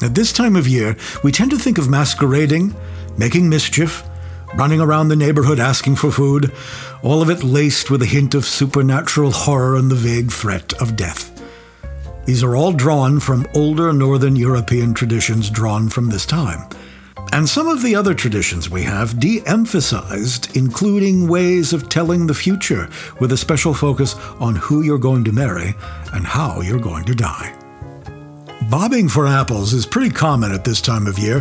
At 0.00 0.14
this 0.14 0.32
time 0.32 0.56
of 0.56 0.66
year, 0.66 0.96
we 1.22 1.32
tend 1.32 1.50
to 1.50 1.58
think 1.58 1.76
of 1.76 1.90
masquerading, 1.90 2.74
making 3.18 3.46
mischief, 3.46 4.02
running 4.56 4.80
around 4.80 5.08
the 5.08 5.16
neighborhood 5.16 5.58
asking 5.58 5.96
for 5.96 6.10
food, 6.10 6.52
all 7.02 7.22
of 7.22 7.30
it 7.30 7.42
laced 7.42 7.90
with 7.90 8.02
a 8.02 8.06
hint 8.06 8.34
of 8.34 8.46
supernatural 8.46 9.32
horror 9.32 9.76
and 9.76 9.90
the 9.90 9.96
vague 9.96 10.30
threat 10.30 10.72
of 10.80 10.96
death. 10.96 11.30
These 12.24 12.42
are 12.42 12.56
all 12.56 12.72
drawn 12.72 13.20
from 13.20 13.46
older 13.54 13.92
Northern 13.92 14.36
European 14.36 14.94
traditions 14.94 15.50
drawn 15.50 15.88
from 15.88 16.08
this 16.08 16.24
time. 16.24 16.68
And 17.32 17.48
some 17.48 17.68
of 17.68 17.82
the 17.82 17.96
other 17.96 18.14
traditions 18.14 18.70
we 18.70 18.84
have 18.84 19.18
de 19.18 19.42
emphasized, 19.46 20.56
including 20.56 21.28
ways 21.28 21.72
of 21.72 21.90
telling 21.90 22.26
the 22.26 22.34
future 22.34 22.88
with 23.18 23.32
a 23.32 23.36
special 23.36 23.74
focus 23.74 24.14
on 24.38 24.54
who 24.56 24.82
you're 24.82 24.98
going 24.98 25.24
to 25.24 25.32
marry 25.32 25.74
and 26.12 26.24
how 26.24 26.60
you're 26.60 26.78
going 26.78 27.04
to 27.06 27.14
die. 27.14 27.52
Bobbing 28.70 29.08
for 29.08 29.26
apples 29.26 29.72
is 29.72 29.84
pretty 29.84 30.10
common 30.10 30.52
at 30.52 30.64
this 30.64 30.80
time 30.80 31.06
of 31.06 31.18
year 31.18 31.40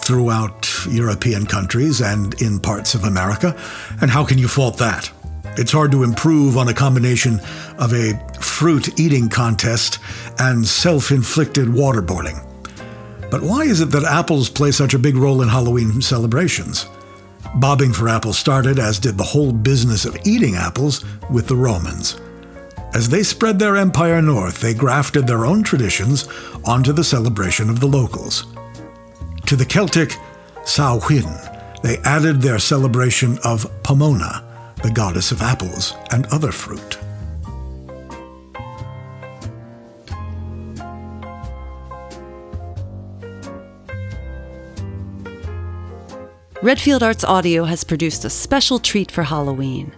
throughout 0.00 0.69
European 0.86 1.46
countries 1.46 2.00
and 2.00 2.40
in 2.40 2.60
parts 2.60 2.94
of 2.94 3.04
America, 3.04 3.56
and 4.00 4.10
how 4.10 4.24
can 4.24 4.38
you 4.38 4.48
fault 4.48 4.78
that? 4.78 5.10
It's 5.56 5.72
hard 5.72 5.90
to 5.92 6.04
improve 6.04 6.56
on 6.56 6.68
a 6.68 6.74
combination 6.74 7.40
of 7.78 7.92
a 7.92 8.18
fruit 8.40 8.98
eating 9.00 9.28
contest 9.28 9.98
and 10.38 10.66
self 10.66 11.10
inflicted 11.10 11.68
waterboarding. 11.68 12.46
But 13.30 13.42
why 13.42 13.62
is 13.62 13.80
it 13.80 13.90
that 13.90 14.04
apples 14.04 14.48
play 14.50 14.70
such 14.70 14.94
a 14.94 14.98
big 14.98 15.16
role 15.16 15.42
in 15.42 15.48
Halloween 15.48 16.00
celebrations? 16.00 16.86
Bobbing 17.56 17.92
for 17.92 18.08
apples 18.08 18.38
started, 18.38 18.78
as 18.78 18.98
did 18.98 19.16
the 19.16 19.24
whole 19.24 19.52
business 19.52 20.04
of 20.04 20.16
eating 20.24 20.54
apples, 20.54 21.04
with 21.30 21.48
the 21.48 21.56
Romans. 21.56 22.20
As 22.92 23.08
they 23.08 23.22
spread 23.22 23.58
their 23.58 23.76
empire 23.76 24.20
north, 24.20 24.60
they 24.60 24.74
grafted 24.74 25.26
their 25.26 25.46
own 25.46 25.62
traditions 25.62 26.28
onto 26.64 26.92
the 26.92 27.04
celebration 27.04 27.70
of 27.70 27.80
the 27.80 27.86
locals. 27.86 28.46
To 29.46 29.56
the 29.56 29.64
Celtic 29.64 30.16
Samhain, 30.64 31.24
they 31.82 31.98
added 32.04 32.40
their 32.40 32.58
celebration 32.58 33.38
of 33.44 33.70
Pomona, 33.82 34.74
the 34.82 34.90
goddess 34.90 35.32
of 35.32 35.42
apples 35.42 35.94
and 36.10 36.26
other 36.26 36.52
fruit. 36.52 36.98
Redfield 46.62 47.02
Arts 47.02 47.24
Audio 47.24 47.64
has 47.64 47.84
produced 47.84 48.24
a 48.26 48.30
special 48.30 48.78
treat 48.78 49.10
for 49.10 49.22
Halloween 49.22 49.92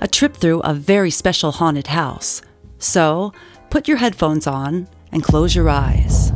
a 0.00 0.06
trip 0.06 0.36
through 0.36 0.60
a 0.60 0.74
very 0.74 1.10
special 1.10 1.50
haunted 1.50 1.86
house. 1.86 2.42
So, 2.78 3.32
put 3.70 3.88
your 3.88 3.96
headphones 3.96 4.46
on 4.46 4.86
and 5.12 5.22
close 5.22 5.54
your 5.56 5.70
eyes. 5.70 6.30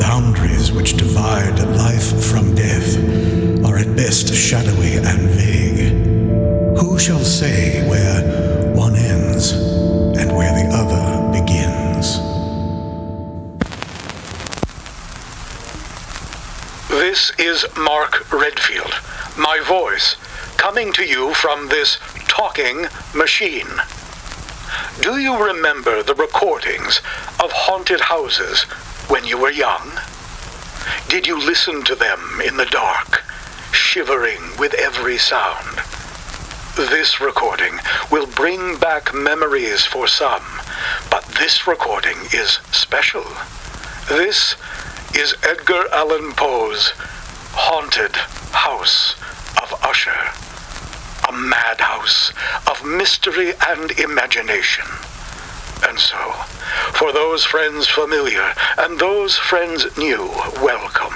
Boundaries 0.00 0.72
which 0.72 0.96
divide 0.96 1.58
life 1.76 2.24
from 2.24 2.54
death 2.54 2.96
are 3.64 3.76
at 3.78 3.94
best 3.96 4.34
shadowy 4.34 4.94
and 4.94 5.30
vague. 5.30 6.78
Who 6.78 6.98
shall 6.98 7.20
say 7.20 7.86
where 7.88 8.74
one 8.74 8.96
ends 8.96 9.52
and 9.52 10.34
where 10.34 10.52
the 10.52 10.68
other 10.72 11.30
begins? 11.30 12.18
This 16.88 17.30
is 17.38 17.66
Mark 17.76 18.32
Redfield, 18.32 18.94
my 19.38 19.60
voice, 19.60 20.16
coming 20.56 20.92
to 20.94 21.04
you 21.04 21.34
from 21.34 21.68
this 21.68 21.98
talking 22.26 22.86
machine. 23.14 23.68
Do 25.02 25.18
you 25.18 25.36
remember 25.42 26.02
the 26.02 26.14
recordings 26.14 27.00
of 27.42 27.52
haunted 27.52 28.00
houses 28.00 28.66
when 29.10 29.24
you 29.24 29.36
were 29.36 29.50
young? 29.50 29.90
Did 31.08 31.26
you 31.26 31.36
listen 31.36 31.82
to 31.82 31.96
them 31.96 32.40
in 32.46 32.56
the 32.56 32.66
dark, 32.66 33.24
shivering 33.72 34.40
with 34.56 34.72
every 34.74 35.18
sound? 35.18 35.80
This 36.76 37.20
recording 37.20 37.80
will 38.12 38.28
bring 38.28 38.78
back 38.78 39.12
memories 39.12 39.84
for 39.84 40.06
some, 40.06 40.44
but 41.10 41.24
this 41.40 41.66
recording 41.66 42.18
is 42.32 42.60
special. 42.70 43.26
This 44.08 44.54
is 45.16 45.34
Edgar 45.42 45.84
Allan 45.92 46.32
Poe's 46.32 46.92
Haunted 47.52 48.14
House 48.52 49.16
of 49.60 49.74
Usher, 49.82 50.30
a 51.28 51.32
madhouse 51.32 52.32
of 52.68 52.84
mystery 52.84 53.54
and 53.68 53.90
imagination. 53.98 54.86
And 55.88 55.98
so, 55.98 56.18
for 56.92 57.12
those 57.12 57.44
friends 57.44 57.86
familiar 57.86 58.52
and 58.78 58.98
those 58.98 59.36
friends 59.36 59.86
new, 59.96 60.28
welcome. 60.62 61.14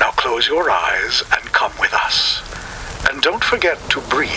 Now 0.00 0.10
close 0.12 0.48
your 0.48 0.70
eyes 0.70 1.22
and 1.32 1.52
come 1.52 1.72
with 1.80 1.94
us. 1.94 2.42
And 3.10 3.22
don't 3.22 3.42
forget 3.42 3.78
to 3.90 4.00
breathe. 4.02 4.30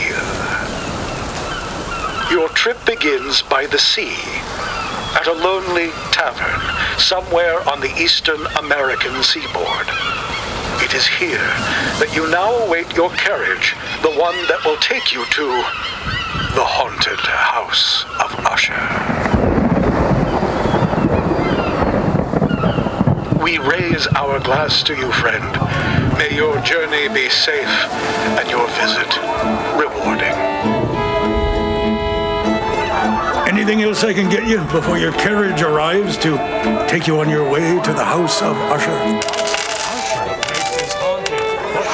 Your 2.32 2.50
trip 2.50 2.78
begins 2.86 3.42
by 3.42 3.66
the 3.66 3.80
sea, 3.80 4.16
at 5.16 5.28
a 5.28 5.34
lonely 5.34 5.90
tavern 6.12 7.00
somewhere 7.00 7.60
on 7.70 7.80
the 7.80 7.94
eastern 7.98 8.46
American 8.58 9.24
seaboard. 9.24 9.88
It 10.84 10.94
is 10.94 11.08
here 11.08 11.48
that 12.00 12.12
you 12.14 12.30
now 12.30 12.54
await 12.66 12.94
your 12.94 13.10
carriage, 13.12 13.76
the 14.02 14.12
one 14.12 14.36
that 14.48 14.64
will 14.64 14.78
take 14.78 15.12
you 15.12 15.26
to 15.26 16.17
the 16.58 16.66
haunted 16.66 17.20
house 17.20 18.04
of 18.18 18.34
Usher. 18.44 18.74
We 23.44 23.60
raise 23.60 24.08
our 24.16 24.40
glass 24.40 24.82
to 24.86 24.96
you, 24.96 25.12
friend. 25.12 25.46
May 26.18 26.36
your 26.36 26.60
journey 26.62 27.10
be 27.10 27.30
safe 27.30 27.70
and 28.40 28.50
your 28.50 28.68
visit 28.70 29.12
rewarding. 29.78 30.34
Anything 33.48 33.84
else 33.84 34.04
I 34.04 34.14
can 34.14 34.28
get 34.28 34.48
you 34.48 34.58
before 34.72 34.98
your 34.98 35.12
carriage 35.12 35.62
arrives 35.62 36.18
to 36.18 36.38
take 36.90 37.06
you 37.06 37.20
on 37.20 37.30
your 37.30 37.48
way 37.48 37.80
to 37.84 37.94
the 37.94 38.04
house 38.04 38.42
of 38.42 38.58
Usher? 38.74 38.98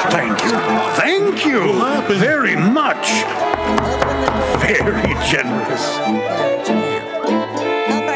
Thank 0.08 0.42
you. 0.42 0.73
Thank 0.96 1.44
you 1.44 1.72
very 2.08 2.56
much. 2.56 3.06
Very 4.60 5.14
generous. 5.28 5.98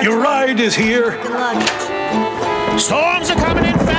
Your 0.03 0.21
ride 0.21 0.61
is 0.61 0.75
here. 0.77 1.13
Storms 2.79 3.31
are 3.31 3.37
coming 3.37 3.65
in 3.65 3.79
fast. 3.79 3.98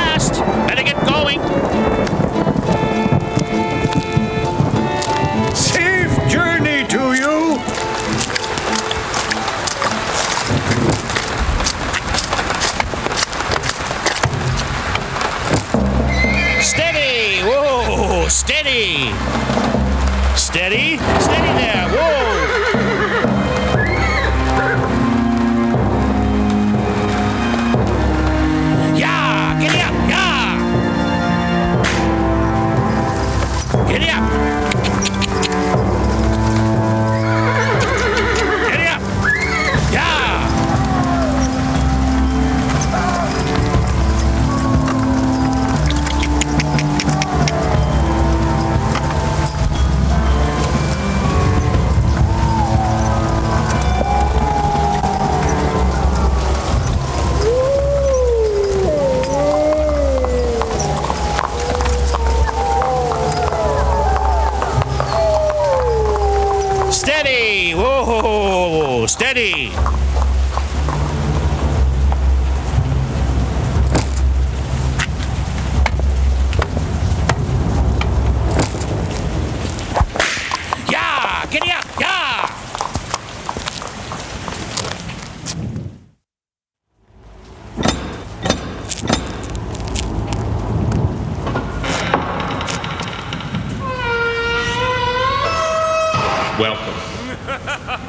Welcome. 96.59 96.93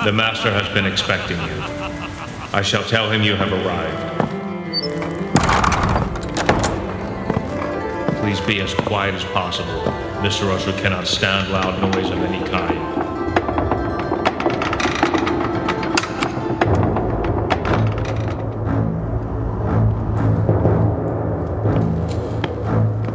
The 0.05 0.11
master 0.13 0.51
has 0.51 0.69
been 0.75 0.85
expecting 0.85 1.37
you. 1.37 1.63
I 2.53 2.63
shall 2.63 2.83
tell 2.83 3.09
him 3.09 3.23
you 3.23 3.37
have 3.37 3.53
arrived. 3.53 4.19
Please 8.19 8.41
be 8.41 8.61
as 8.61 8.75
quiet 8.75 9.15
as 9.15 9.23
possible. 9.27 9.83
Mr. 10.25 10.53
Usher 10.53 10.73
cannot 10.83 11.07
stand 11.07 11.53
loud 11.53 11.81
noise 11.95 12.11
of 12.11 12.19
any 12.19 12.45
kind. 12.49 12.77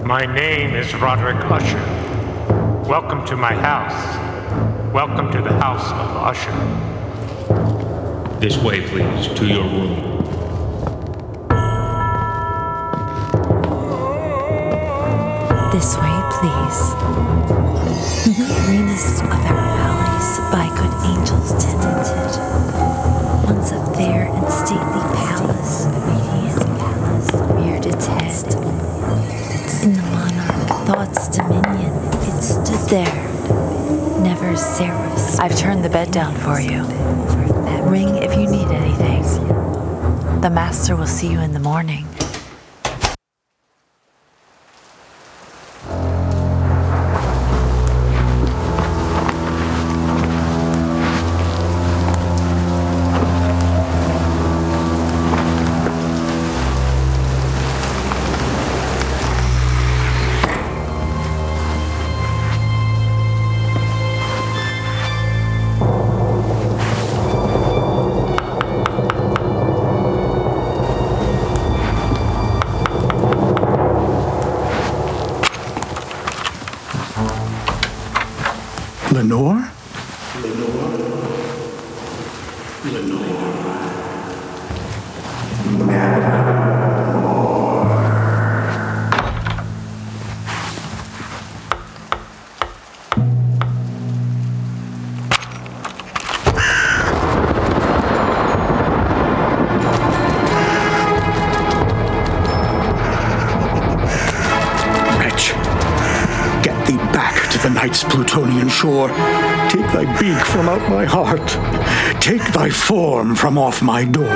My 0.06 0.26
name 0.26 0.76
is 0.76 0.96
Roderick 0.96 1.44
Usher. 1.52 2.88
Welcome 2.88 3.26
to 3.26 3.36
my 3.36 3.54
house. 3.54 4.25
Welcome 4.96 5.30
to 5.34 5.42
the 5.42 5.52
house 5.52 5.92
of 5.92 6.16
Usher. 6.24 6.56
This 8.40 8.58
way, 8.60 8.80
please, 8.80 9.28
to 9.38 9.46
your 9.46 9.66
room. 9.66 10.24
This 15.74 15.98
way, 15.98 16.16
please. 16.32 16.80
The 18.24 18.48
greenest 18.64 19.22
of 19.22 19.32
our 19.32 19.68
valleys 19.76 20.40
by 20.50 20.72
good 20.80 20.96
angels 21.12 21.52
tenanted. 21.62 22.40
Once 23.44 23.72
a 23.74 23.80
fair 23.96 24.32
and 24.32 24.48
stately 24.50 25.04
palace, 25.20 25.88
radiant 26.08 26.80
palace, 26.80 27.32
reared 27.52 27.86
its 27.86 28.06
head. 28.06 28.48
In 29.84 29.92
the 29.92 30.02
monarch 30.04 30.88
thought's 30.88 31.28
dominion, 31.28 31.92
it 31.92 32.42
stood 32.42 32.90
there, 32.90 33.04
never 33.04 33.26
seraphs. 33.26 33.35
I've 34.58 35.56
turned 35.58 35.84
the 35.84 35.90
bed 35.90 36.12
down 36.12 36.34
for 36.36 36.60
you. 36.62 36.84
Ring 37.84 38.16
if 38.16 38.38
you 38.38 38.48
need 38.48 38.68
anything. 38.68 39.22
The 40.42 40.50
master 40.50 40.96
will 40.96 41.08
see 41.08 41.28
you 41.28 41.42
in 41.42 41.52
the 41.52 41.60
morning. 41.60 42.05
Beak 110.26 110.46
from 110.46 110.68
out 110.68 110.90
my 110.90 111.06
heart. 111.06 111.48
Take 112.20 112.42
thy 112.52 112.68
form 112.68 113.36
from 113.36 113.60
off 113.60 113.84
my 113.84 114.06
door. 114.06 114.36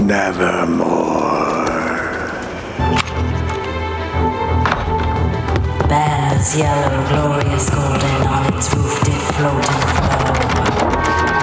Nevermore. 0.00 1.66
Banners 5.86 6.56
yellow, 6.56 6.96
glorious 7.10 7.68
golden, 7.68 8.22
on 8.26 8.54
its 8.54 8.74
roof 8.74 9.04
did 9.04 9.20
float 9.36 9.66
and 9.74 9.84
flow. 9.92 10.26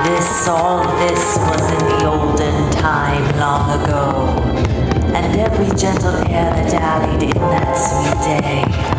This, 0.06 0.48
all 0.48 0.82
this 0.98 1.38
was 1.38 1.64
in 1.74 1.84
the 1.90 2.06
olden 2.10 2.72
time 2.72 3.38
long 3.38 3.84
ago. 3.84 4.02
And 5.14 5.40
every 5.40 5.70
gentle 5.78 6.16
air 6.34 6.50
that 6.56 6.72
dallied 6.72 7.22
in 7.22 7.42
that 7.54 7.78
sweet 7.78 8.18
day. 8.26 8.93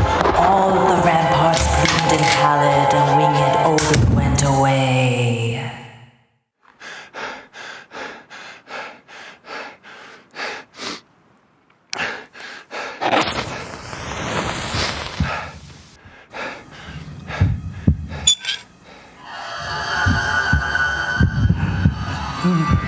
Pallid, 2.85 2.94
and 2.94 3.16
winged 3.16 3.57
Odin 3.66 4.11
oh, 4.11 4.14
went 4.14 4.42
away. 4.42 5.70
Who's 22.42 22.79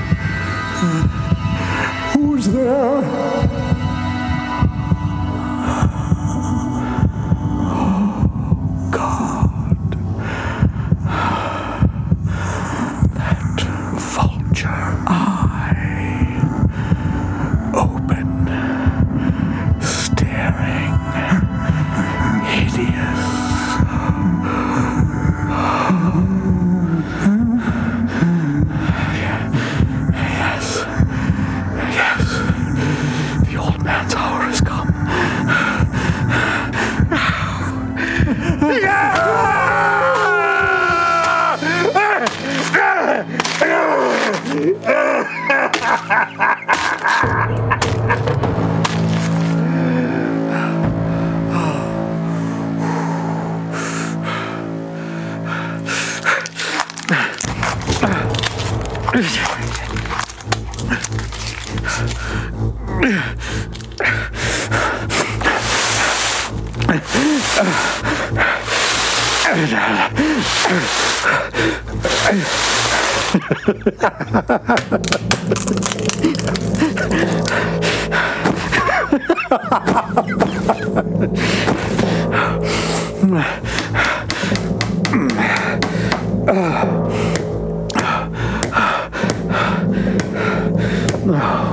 诶 91.35 91.67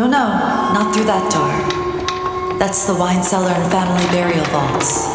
No, 0.00 0.06
no, 0.06 0.28
not 0.72 0.94
through 0.94 1.04
that 1.04 1.30
door. 1.30 2.58
That's 2.58 2.86
the 2.86 2.94
wine 2.94 3.22
cellar 3.22 3.50
and 3.50 3.70
family 3.70 4.06
burial 4.06 4.46
vaults. 4.46 5.10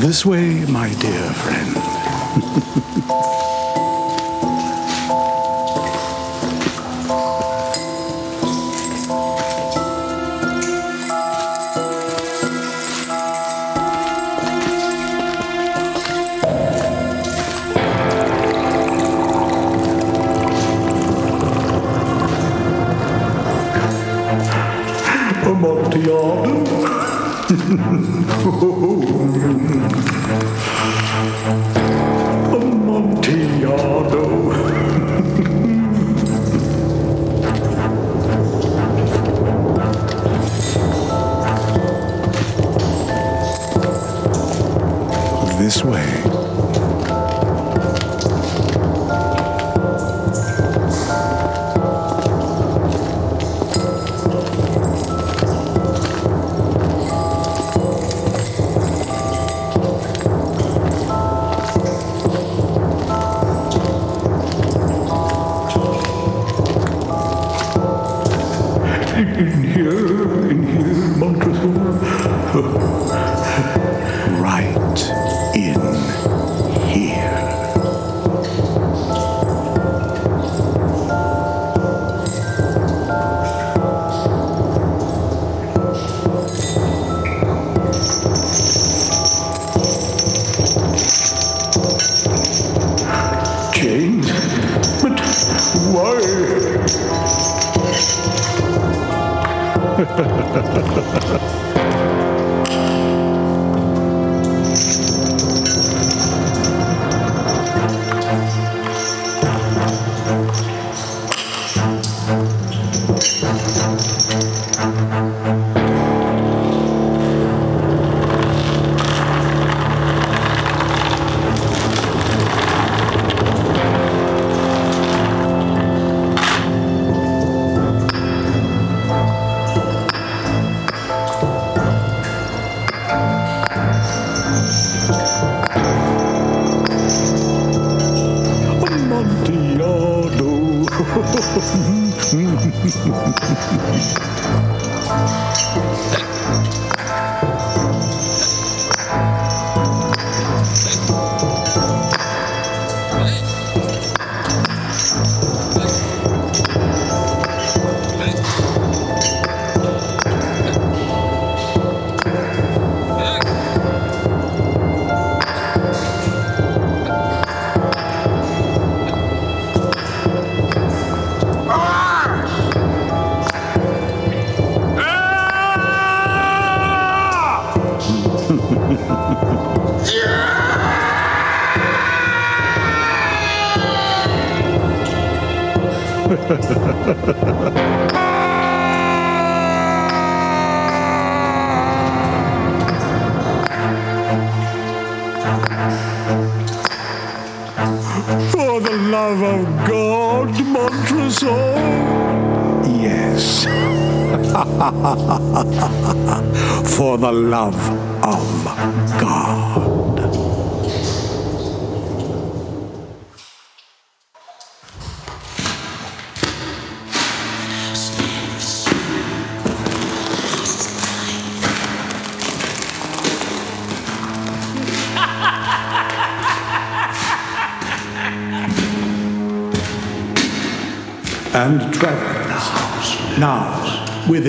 this 0.00 0.26
way, 0.26 0.64
my 0.66 0.92
dear 0.94 1.30
friend. 1.30 2.86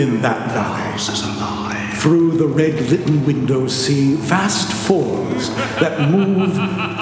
within 0.01 0.21
that 0.21 0.51
valley. 0.51 0.81
Through 1.99 2.37
the 2.37 2.47
red 2.47 2.89
litten 2.89 3.23
windows, 3.25 3.85
see 3.85 4.15
vast 4.15 4.73
forms 4.87 5.49
that 5.79 6.09
move 6.09 6.55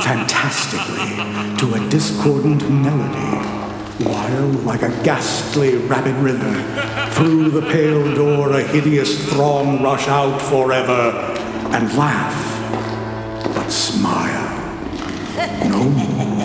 fantastically 0.03 1.15
to 1.57 1.75
a 1.75 1.89
discordant 1.89 2.69
melody. 2.69 3.37
While, 4.03 4.49
like 4.65 4.81
a 4.81 4.89
ghastly 5.03 5.77
rapid 5.77 6.15
river, 6.15 6.51
through 7.11 7.51
the 7.51 7.61
pale 7.61 8.15
door 8.15 8.51
a 8.51 8.63
hideous 8.63 9.29
throng 9.29 9.81
rush 9.81 10.07
out 10.07 10.41
forever 10.41 11.11
and 11.71 11.97
laugh, 11.97 12.35
but 13.55 13.69
smile 13.69 14.49
no 15.69 15.83
more. 15.89 16.38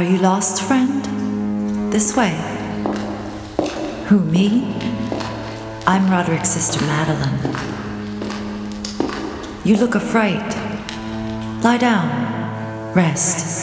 Are 0.00 0.02
you 0.02 0.16
lost, 0.16 0.62
friend? 0.62 1.92
This 1.92 2.16
way. 2.16 2.30
Who, 4.06 4.20
me? 4.20 4.74
I'm 5.86 6.10
Roderick's 6.10 6.48
sister, 6.48 6.80
Madeline. 6.86 7.54
You 9.62 9.76
look 9.76 9.94
afraid. 9.94 10.40
Lie 11.62 11.76
down. 11.76 12.94
Rest. 12.94 13.44
Oh. 13.44 13.59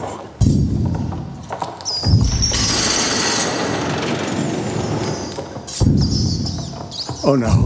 Oh 7.24 7.36
no. 7.36 7.65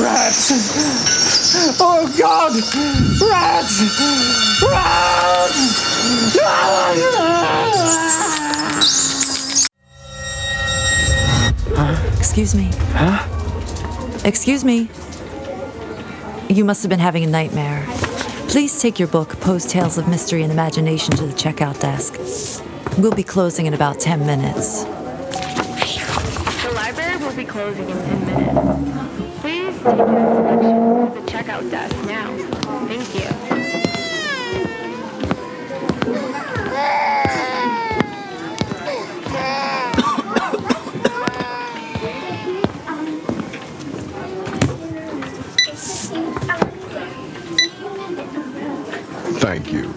Rats! 0.00 1.80
Oh 1.80 2.06
God! 2.16 2.52
Rats! 3.20 3.80
Rats! 4.62 5.88
Excuse 12.18 12.54
me. 12.54 12.70
Huh? 12.92 13.26
Excuse 14.24 14.64
me. 14.64 14.88
You 16.48 16.64
must 16.64 16.82
have 16.84 16.90
been 16.90 17.00
having 17.00 17.24
a 17.24 17.26
nightmare. 17.26 17.84
Please 18.48 18.80
take 18.80 19.00
your 19.00 19.08
book, 19.08 19.40
Poe's 19.40 19.66
Tales 19.66 19.98
of 19.98 20.06
Mystery 20.08 20.42
and 20.42 20.52
Imagination, 20.52 21.16
to 21.16 21.26
the 21.26 21.32
checkout 21.32 21.80
desk. 21.80 22.14
We'll 22.98 23.14
be 23.14 23.24
closing 23.24 23.66
in 23.66 23.74
about 23.74 23.98
10 23.98 24.24
minutes. 24.24 24.84
The 24.84 26.72
library 26.74 27.16
will 27.16 27.34
be 27.34 27.44
closing 27.44 27.90
in 27.90 27.96
10 27.96 28.26
minutes. 28.26 28.78
The 29.84 31.22
checkout 31.26 31.70
desk 31.70 31.94
now. 32.06 32.36
Thank 32.88 33.14
you. 33.14 33.28
Thank 49.38 49.72
you. 49.72 49.87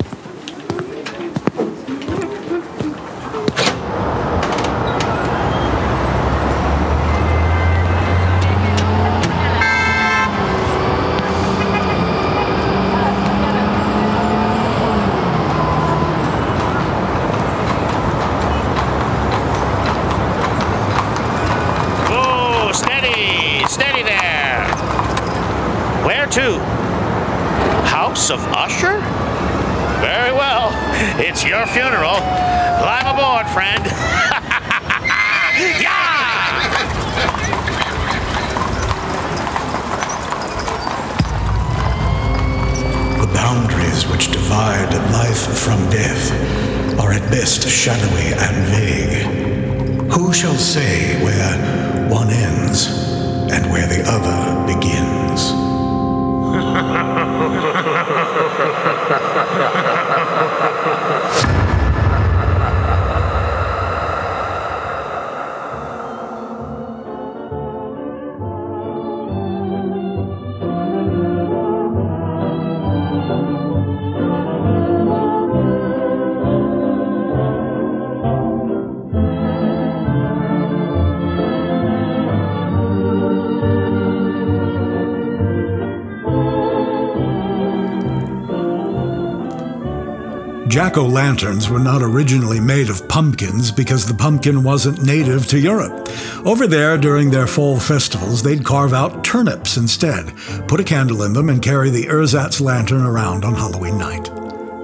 Jack 90.82 90.98
o' 90.98 91.06
lanterns 91.06 91.70
were 91.70 91.78
not 91.78 92.02
originally 92.02 92.60
made 92.60 92.90
of 92.90 93.08
pumpkins 93.08 93.72
because 93.72 94.08
the 94.08 94.16
pumpkin 94.16 94.64
wasn't 94.64 95.04
native 95.04 95.46
to 95.46 95.60
Europe. 95.60 96.10
Over 96.44 96.66
there, 96.66 96.98
during 96.98 97.30
their 97.30 97.46
fall 97.46 97.80
festivals, 97.80 98.42
they'd 98.42 98.66
carve 98.66 98.92
out 98.92 99.24
turnips 99.24 99.78
instead, 99.78 100.36
put 100.68 100.80
a 100.80 100.84
candle 100.84 101.22
in 101.22 101.34
them, 101.34 101.50
and 101.50 101.62
carry 101.62 101.92
the 101.92 102.08
ersatz 102.10 102.60
lantern 102.60 103.06
around 103.06 103.46
on 103.46 103.54
Halloween 103.54 104.00
night. 104.00 104.26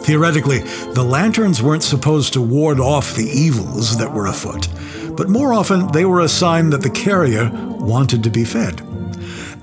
Theoretically, 0.04 0.60
the 0.94 1.04
lanterns 1.04 1.64
weren't 1.64 1.82
supposed 1.82 2.32
to 2.34 2.42
ward 2.44 2.80
off 2.80 3.16
the 3.16 3.28
evils 3.28 3.98
that 3.98 4.14
were 4.14 4.28
afoot, 4.28 4.68
but 5.18 5.30
more 5.30 5.52
often 5.52 5.92
they 5.94 6.06
were 6.06 6.22
a 6.22 6.30
sign 6.30 6.70
that 6.70 6.84
the 6.84 6.92
carrier 6.92 7.50
wanted 7.80 8.24
to 8.24 8.30
be 8.30 8.46
fed. 8.46 8.84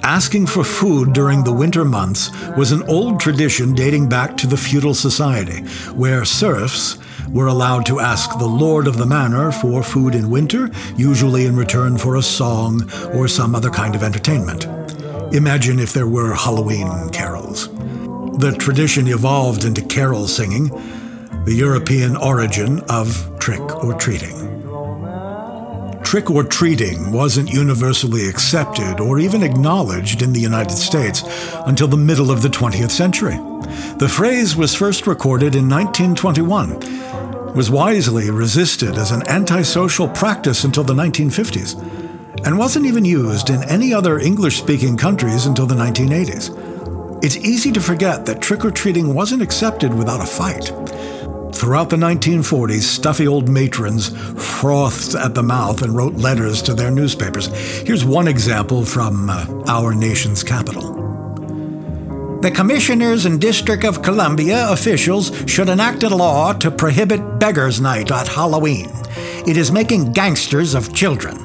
Asking 0.04 0.46
for 0.46 0.64
food 0.64 1.14
during 1.14 1.44
the 1.44 1.52
winter 1.54 1.82
months 1.82 2.30
was 2.58 2.72
an 2.72 2.82
old 2.82 3.18
tradition 3.18 3.72
dating 3.72 4.06
back 4.10 4.36
to 4.36 4.46
the 4.46 4.56
feudal 4.56 4.92
society, 4.92 5.62
where 5.94 6.26
serfs 6.26 6.98
were 7.30 7.46
allowed 7.46 7.86
to 7.86 8.00
ask 8.00 8.38
the 8.38 8.46
lord 8.46 8.86
of 8.86 8.98
the 8.98 9.06
manor 9.06 9.50
for 9.50 9.82
food 9.82 10.14
in 10.14 10.28
winter, 10.28 10.70
usually 10.94 11.46
in 11.46 11.56
return 11.56 11.96
for 11.96 12.16
a 12.16 12.22
song 12.22 12.82
or 13.14 13.26
some 13.26 13.54
other 13.54 13.70
kind 13.70 13.94
of 13.94 14.02
entertainment. 14.02 14.66
Imagine 15.34 15.78
if 15.78 15.94
there 15.94 16.06
were 16.06 16.34
Halloween 16.34 17.08
carols. 17.08 17.68
The 18.38 18.54
tradition 18.58 19.08
evolved 19.08 19.64
into 19.64 19.80
carol 19.80 20.28
singing, 20.28 20.68
the 21.46 21.54
European 21.56 22.14
origin 22.18 22.80
of 22.90 23.38
trick 23.38 23.82
or 23.82 23.94
treating. 23.94 24.43
Trick 26.14 26.30
or 26.30 26.44
treating 26.44 27.10
wasn't 27.10 27.52
universally 27.52 28.28
accepted 28.28 29.00
or 29.00 29.18
even 29.18 29.42
acknowledged 29.42 30.22
in 30.22 30.32
the 30.32 30.38
United 30.38 30.76
States 30.76 31.24
until 31.66 31.88
the 31.88 31.96
middle 31.96 32.30
of 32.30 32.40
the 32.40 32.48
20th 32.48 32.92
century. 32.92 33.34
The 33.96 34.08
phrase 34.08 34.54
was 34.54 34.76
first 34.76 35.08
recorded 35.08 35.56
in 35.56 35.68
1921, 35.68 37.52
was 37.56 37.68
wisely 37.68 38.30
resisted 38.30 38.94
as 38.94 39.10
an 39.10 39.24
antisocial 39.26 40.06
practice 40.06 40.62
until 40.62 40.84
the 40.84 40.94
1950s, 40.94 41.74
and 42.46 42.58
wasn't 42.58 42.86
even 42.86 43.04
used 43.04 43.50
in 43.50 43.64
any 43.64 43.92
other 43.92 44.20
English 44.20 44.58
speaking 44.58 44.96
countries 44.96 45.46
until 45.46 45.66
the 45.66 45.74
1980s. 45.74 47.24
It's 47.24 47.38
easy 47.38 47.72
to 47.72 47.80
forget 47.80 48.24
that 48.26 48.40
trick 48.40 48.64
or 48.64 48.70
treating 48.70 49.14
wasn't 49.14 49.42
accepted 49.42 49.92
without 49.92 50.22
a 50.22 50.26
fight. 50.26 50.70
Throughout 51.54 51.88
the 51.88 51.96
1940s, 51.96 52.82
stuffy 52.82 53.28
old 53.28 53.48
matrons 53.48 54.08
frothed 54.42 55.14
at 55.14 55.34
the 55.34 55.42
mouth 55.42 55.82
and 55.82 55.94
wrote 55.96 56.14
letters 56.14 56.60
to 56.62 56.74
their 56.74 56.90
newspapers. 56.90 57.46
Here's 57.86 58.04
one 58.04 58.26
example 58.26 58.84
from 58.84 59.30
uh, 59.30 59.62
our 59.68 59.94
nation's 59.94 60.42
capital. 60.42 61.04
The 62.42 62.50
commissioners 62.50 63.24
and 63.24 63.40
District 63.40 63.84
of 63.84 64.02
Columbia 64.02 64.68
officials 64.68 65.32
should 65.48 65.68
enact 65.68 66.02
a 66.02 66.14
law 66.14 66.52
to 66.54 66.72
prohibit 66.72 67.38
Beggars' 67.38 67.80
Night 67.80 68.10
at 68.10 68.28
Halloween. 68.28 68.90
It 69.46 69.56
is 69.56 69.70
making 69.70 70.12
gangsters 70.12 70.74
of 70.74 70.92
children. 70.92 71.38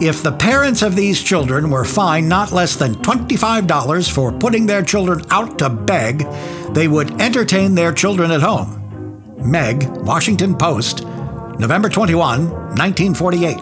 If 0.00 0.22
the 0.22 0.32
parents 0.32 0.80
of 0.80 0.96
these 0.96 1.22
children 1.22 1.70
were 1.70 1.84
fined 1.84 2.28
not 2.28 2.50
less 2.50 2.76
than 2.76 2.94
$25 2.94 4.10
for 4.10 4.32
putting 4.32 4.64
their 4.64 4.82
children 4.82 5.22
out 5.30 5.58
to 5.58 5.68
beg, 5.68 6.26
they 6.72 6.88
would 6.88 7.20
entertain 7.20 7.74
their 7.74 7.92
children 7.92 8.30
at 8.30 8.40
home. 8.40 8.79
Meg, 9.42 9.86
Washington 9.98 10.56
Post, 10.56 11.04
November 11.58 11.88
21, 11.88 12.50
1948. 12.50 13.56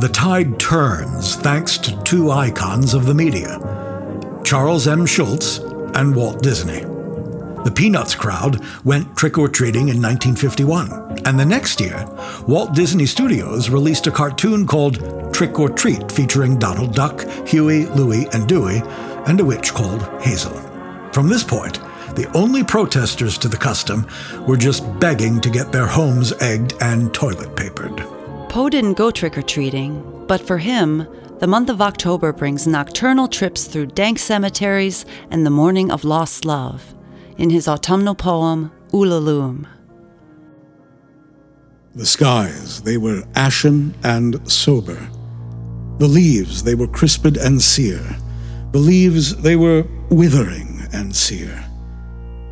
The 0.00 0.10
tide 0.12 0.58
turns 0.58 1.36
thanks 1.36 1.76
to 1.78 2.02
two 2.04 2.30
icons 2.30 2.94
of 2.94 3.06
the 3.06 3.14
media 3.14 3.58
Charles 4.44 4.88
M. 4.88 5.06
Schulz, 5.06 5.58
and 5.94 6.14
Walt 6.14 6.42
Disney. 6.42 6.80
The 7.64 7.72
Peanuts 7.74 8.14
crowd 8.14 8.64
went 8.84 9.16
trick 9.16 9.36
or 9.36 9.48
treating 9.48 9.88
in 9.88 10.00
1951, 10.00 11.20
and 11.26 11.38
the 11.38 11.44
next 11.44 11.80
year, 11.80 12.06
Walt 12.48 12.74
Disney 12.74 13.06
Studios 13.06 13.68
released 13.68 14.06
a 14.06 14.10
cartoon 14.10 14.66
called 14.66 15.32
Trick 15.34 15.58
or 15.58 15.68
Treat 15.68 16.10
featuring 16.10 16.58
Donald 16.58 16.94
Duck, 16.94 17.28
Huey, 17.46 17.86
Louie, 17.86 18.26
and 18.32 18.48
Dewey, 18.48 18.82
and 19.26 19.38
a 19.40 19.44
witch 19.44 19.74
called 19.74 20.02
Hazel. 20.22 20.54
From 21.12 21.28
this 21.28 21.44
point, 21.44 21.78
the 22.20 22.30
only 22.36 22.62
protesters 22.62 23.38
to 23.38 23.48
the 23.48 23.56
custom 23.56 24.06
were 24.46 24.56
just 24.56 24.84
begging 25.00 25.40
to 25.40 25.48
get 25.48 25.72
their 25.72 25.86
homes 25.86 26.34
egged 26.42 26.74
and 26.82 27.14
toilet 27.14 27.56
papered. 27.56 27.96
Poe 28.50 28.68
didn't 28.68 28.98
go 28.98 29.10
trick 29.10 29.38
or 29.38 29.42
treating, 29.42 30.04
but 30.26 30.38
for 30.38 30.58
him, 30.58 31.08
the 31.38 31.46
month 31.46 31.70
of 31.70 31.80
October 31.80 32.34
brings 32.34 32.66
nocturnal 32.66 33.26
trips 33.26 33.64
through 33.64 33.86
dank 33.86 34.18
cemeteries 34.18 35.06
and 35.30 35.46
the 35.46 35.50
mourning 35.50 35.90
of 35.90 36.04
lost 36.04 36.44
love. 36.44 36.94
In 37.38 37.48
his 37.48 37.66
autumnal 37.66 38.14
poem, 38.14 38.70
Ulalume. 38.92 39.66
The 41.94 42.04
skies, 42.04 42.82
they 42.82 42.98
were 42.98 43.22
ashen 43.34 43.94
and 44.04 44.46
sober. 44.50 45.08
The 45.96 46.08
leaves, 46.08 46.64
they 46.64 46.74
were 46.74 46.86
crisped 46.86 47.38
and 47.38 47.62
sere. 47.62 48.18
The 48.72 48.78
leaves, 48.78 49.36
they 49.36 49.56
were 49.56 49.86
withering 50.10 50.86
and 50.92 51.16
sere. 51.16 51.69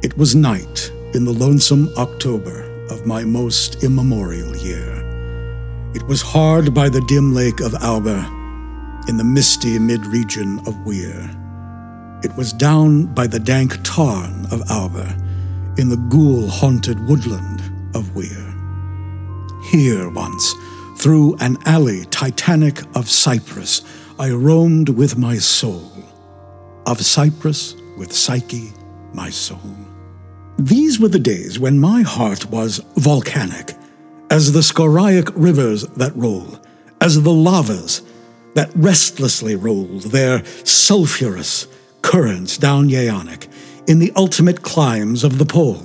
It 0.01 0.17
was 0.17 0.37
night 0.37 0.93
in 1.13 1.25
the 1.25 1.33
lonesome 1.33 1.93
October 1.97 2.63
of 2.89 3.05
my 3.05 3.25
most 3.25 3.83
immemorial 3.83 4.57
year. 4.57 4.95
It 5.93 6.05
was 6.05 6.23
hard 6.23 6.73
by 6.73 6.89
the 6.89 7.01
dim 7.09 7.35
lake 7.35 7.59
of 7.59 7.75
Auber, 7.75 8.25
in 9.09 9.17
the 9.17 9.25
misty 9.25 9.77
mid 9.77 10.07
region 10.07 10.61
of 10.69 10.87
Weir. 10.87 11.29
It 12.23 12.33
was 12.37 12.53
down 12.53 13.07
by 13.13 13.27
the 13.27 13.41
dank 13.41 13.77
tarn 13.83 14.47
of 14.53 14.63
Auber, 14.71 15.17
in 15.79 15.89
the 15.89 16.05
ghoul 16.09 16.47
haunted 16.47 17.05
woodland 17.09 17.61
of 17.97 18.15
Weir. 18.15 18.55
Here 19.73 20.09
once, 20.11 20.55
through 20.99 21.37
an 21.41 21.59
alley 21.67 22.05
titanic 22.05 22.83
of 22.95 23.11
cypress, 23.11 23.83
I 24.17 24.31
roamed 24.31 24.91
with 24.91 25.19
my 25.19 25.39
soul. 25.39 25.91
Of 26.87 27.05
cypress 27.05 27.75
with 27.97 28.13
Psyche, 28.13 28.73
my 29.13 29.31
soul. 29.31 29.88
These 30.59 30.99
were 30.99 31.09
the 31.09 31.21
days 31.21 31.61
when 31.61 31.79
my 31.79 32.03
heart 32.03 32.51
was 32.51 32.81
volcanic, 32.97 33.77
as 34.29 34.51
the 34.51 34.63
scoriac 34.63 35.31
rivers 35.37 35.83
that 35.97 36.15
roll, 36.17 36.59
as 37.01 37.23
the 37.23 37.33
lavas 37.33 38.03
that 38.55 38.73
restlessly 38.75 39.55
rolled 39.55 40.03
their 40.11 40.45
sulphurous 40.65 41.69
currents 42.03 42.59
down 42.59 42.89
Yaanek 42.89 43.47
in 43.87 44.01
the 44.01 44.13
ultimate 44.17 44.63
climes 44.63 45.23
of 45.23 45.39
the 45.39 45.45
pole, 45.45 45.85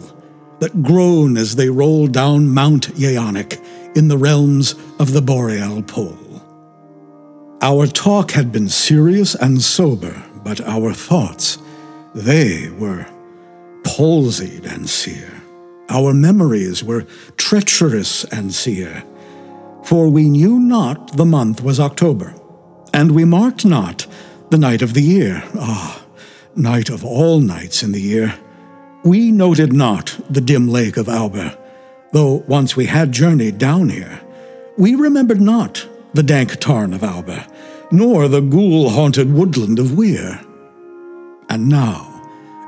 that 0.59 0.81
groan 0.81 1.37
as 1.37 1.55
they 1.55 1.69
roll 1.69 2.07
down 2.07 2.49
Mount 2.49 2.87
Yaanek 2.95 3.63
in 3.95 4.07
the 4.07 4.17
realms 4.17 4.73
of 4.97 5.13
the 5.13 5.21
boreal 5.21 5.83
pole. 5.83 6.17
Our 7.61 7.85
talk 7.85 8.31
had 8.31 8.51
been 8.51 8.69
serious 8.69 9.35
and 9.35 9.61
sober, 9.61 10.23
but 10.43 10.61
our 10.61 10.93
thoughts, 10.93 11.59
they 12.15 12.69
were 12.71 13.05
palsied 13.83 14.65
and 14.65 14.89
sere. 14.89 15.41
Our 15.89 16.13
memories 16.13 16.83
were 16.83 17.05
treacherous 17.37 18.23
and 18.25 18.53
sere. 18.53 19.03
For 19.83 20.07
we 20.09 20.29
knew 20.29 20.59
not 20.59 21.17
the 21.17 21.25
month 21.25 21.61
was 21.61 21.79
October, 21.79 22.33
and 22.93 23.11
we 23.11 23.25
marked 23.25 23.65
not 23.65 24.07
the 24.49 24.57
night 24.57 24.81
of 24.81 24.93
the 24.93 25.01
year. 25.01 25.43
Ah, 25.55 26.05
night 26.55 26.89
of 26.89 27.03
all 27.03 27.39
nights 27.39 27.83
in 27.83 27.91
the 27.91 28.01
year. 28.01 28.33
We 29.03 29.31
noted 29.31 29.73
not 29.73 30.17
the 30.29 30.41
dim 30.41 30.69
lake 30.69 30.95
of 30.95 31.09
Auber, 31.09 31.57
though 32.13 32.43
once 32.47 32.75
we 32.75 32.85
had 32.85 33.11
journeyed 33.11 33.57
down 33.57 33.89
here. 33.89 34.21
We 34.77 34.95
remembered 34.95 35.41
not 35.41 35.85
the 36.13 36.23
dank 36.23 36.59
tarn 36.59 36.93
of 36.93 37.03
Auber, 37.03 37.45
nor 37.91 38.27
the 38.27 38.41
ghoul 38.41 38.89
haunted 38.89 39.33
woodland 39.33 39.79
of 39.79 39.97
Weir. 39.97 40.39
And 41.49 41.67
now, 41.67 42.12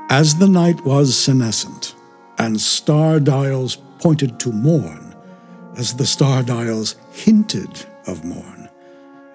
as 0.08 0.36
the 0.36 0.48
night 0.48 0.84
was 0.84 1.18
senescent, 1.18 1.94
and 2.38 2.60
star 2.60 3.18
dials 3.18 3.76
pointed 3.98 4.38
to 4.40 4.52
morn, 4.52 5.14
as 5.76 5.94
the 5.94 6.06
star 6.06 6.42
dials 6.42 6.96
hinted 7.12 7.86
of 8.06 8.24
morn, 8.24 8.68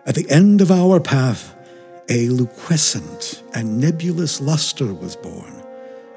at 0.05 0.15
the 0.15 0.29
end 0.29 0.61
of 0.61 0.71
our 0.71 0.99
path, 0.99 1.55
a 2.09 2.29
liquescent 2.29 3.43
and 3.53 3.79
nebulous 3.79 4.41
luster 4.41 4.93
was 4.93 5.15
born, 5.15 5.53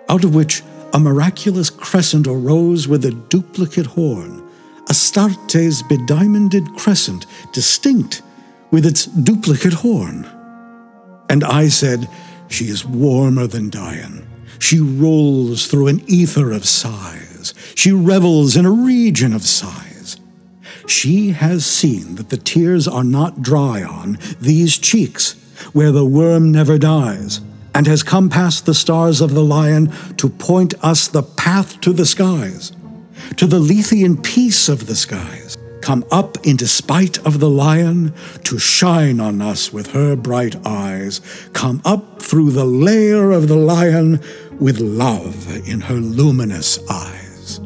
out 0.08 0.24
of 0.24 0.34
which 0.34 0.62
a 0.92 1.00
miraculous 1.00 1.70
crescent 1.70 2.26
arose 2.26 2.86
with 2.86 3.04
a 3.04 3.10
duplicate 3.10 3.86
horn, 3.86 4.40
Astarte's 4.88 5.82
bediamonded 5.82 6.76
crescent, 6.76 7.26
distinct 7.52 8.22
with 8.70 8.86
its 8.86 9.06
duplicate 9.06 9.72
horn. 9.72 10.28
And 11.28 11.42
I 11.42 11.68
said, 11.68 12.08
She 12.48 12.66
is 12.66 12.84
warmer 12.84 13.46
than 13.46 13.70
Dian. 13.70 14.33
She 14.58 14.80
rolls 14.80 15.66
through 15.66 15.88
an 15.88 16.02
ether 16.06 16.52
of 16.52 16.64
sighs. 16.64 17.54
She 17.74 17.92
revels 17.92 18.56
in 18.56 18.66
a 18.66 18.70
region 18.70 19.32
of 19.32 19.42
sighs. 19.42 20.18
She 20.86 21.30
has 21.30 21.64
seen 21.64 22.16
that 22.16 22.28
the 22.28 22.36
tears 22.36 22.86
are 22.86 23.04
not 23.04 23.42
dry 23.42 23.82
on 23.82 24.18
these 24.40 24.78
cheeks 24.78 25.32
where 25.72 25.92
the 25.92 26.04
worm 26.04 26.52
never 26.52 26.78
dies, 26.78 27.40
and 27.74 27.86
has 27.86 28.02
come 28.02 28.28
past 28.28 28.66
the 28.66 28.74
stars 28.74 29.20
of 29.20 29.34
the 29.34 29.44
lion 29.44 29.92
to 30.16 30.28
point 30.28 30.74
us 30.82 31.08
the 31.08 31.22
path 31.22 31.80
to 31.80 31.92
the 31.92 32.06
skies, 32.06 32.72
to 33.36 33.46
the 33.46 33.58
Lethean 33.58 34.22
peace 34.22 34.68
of 34.68 34.86
the 34.86 34.94
skies, 34.94 35.56
come 35.80 36.04
up 36.10 36.38
in 36.46 36.58
spite 36.58 37.18
of 37.26 37.40
the 37.40 37.50
lion 37.50 38.12
to 38.42 38.58
shine 38.58 39.20
on 39.20 39.42
us 39.42 39.72
with 39.72 39.92
her 39.92 40.16
bright 40.16 40.56
eyes, 40.66 41.20
come 41.52 41.80
up 41.84 42.22
through 42.22 42.50
the 42.50 42.64
lair 42.64 43.32
of 43.32 43.48
the 43.48 43.56
lion 43.56 44.20
with 44.60 44.80
love 44.80 45.68
in 45.68 45.80
her 45.80 45.94
luminous 45.94 46.78
eyes. 46.90 47.60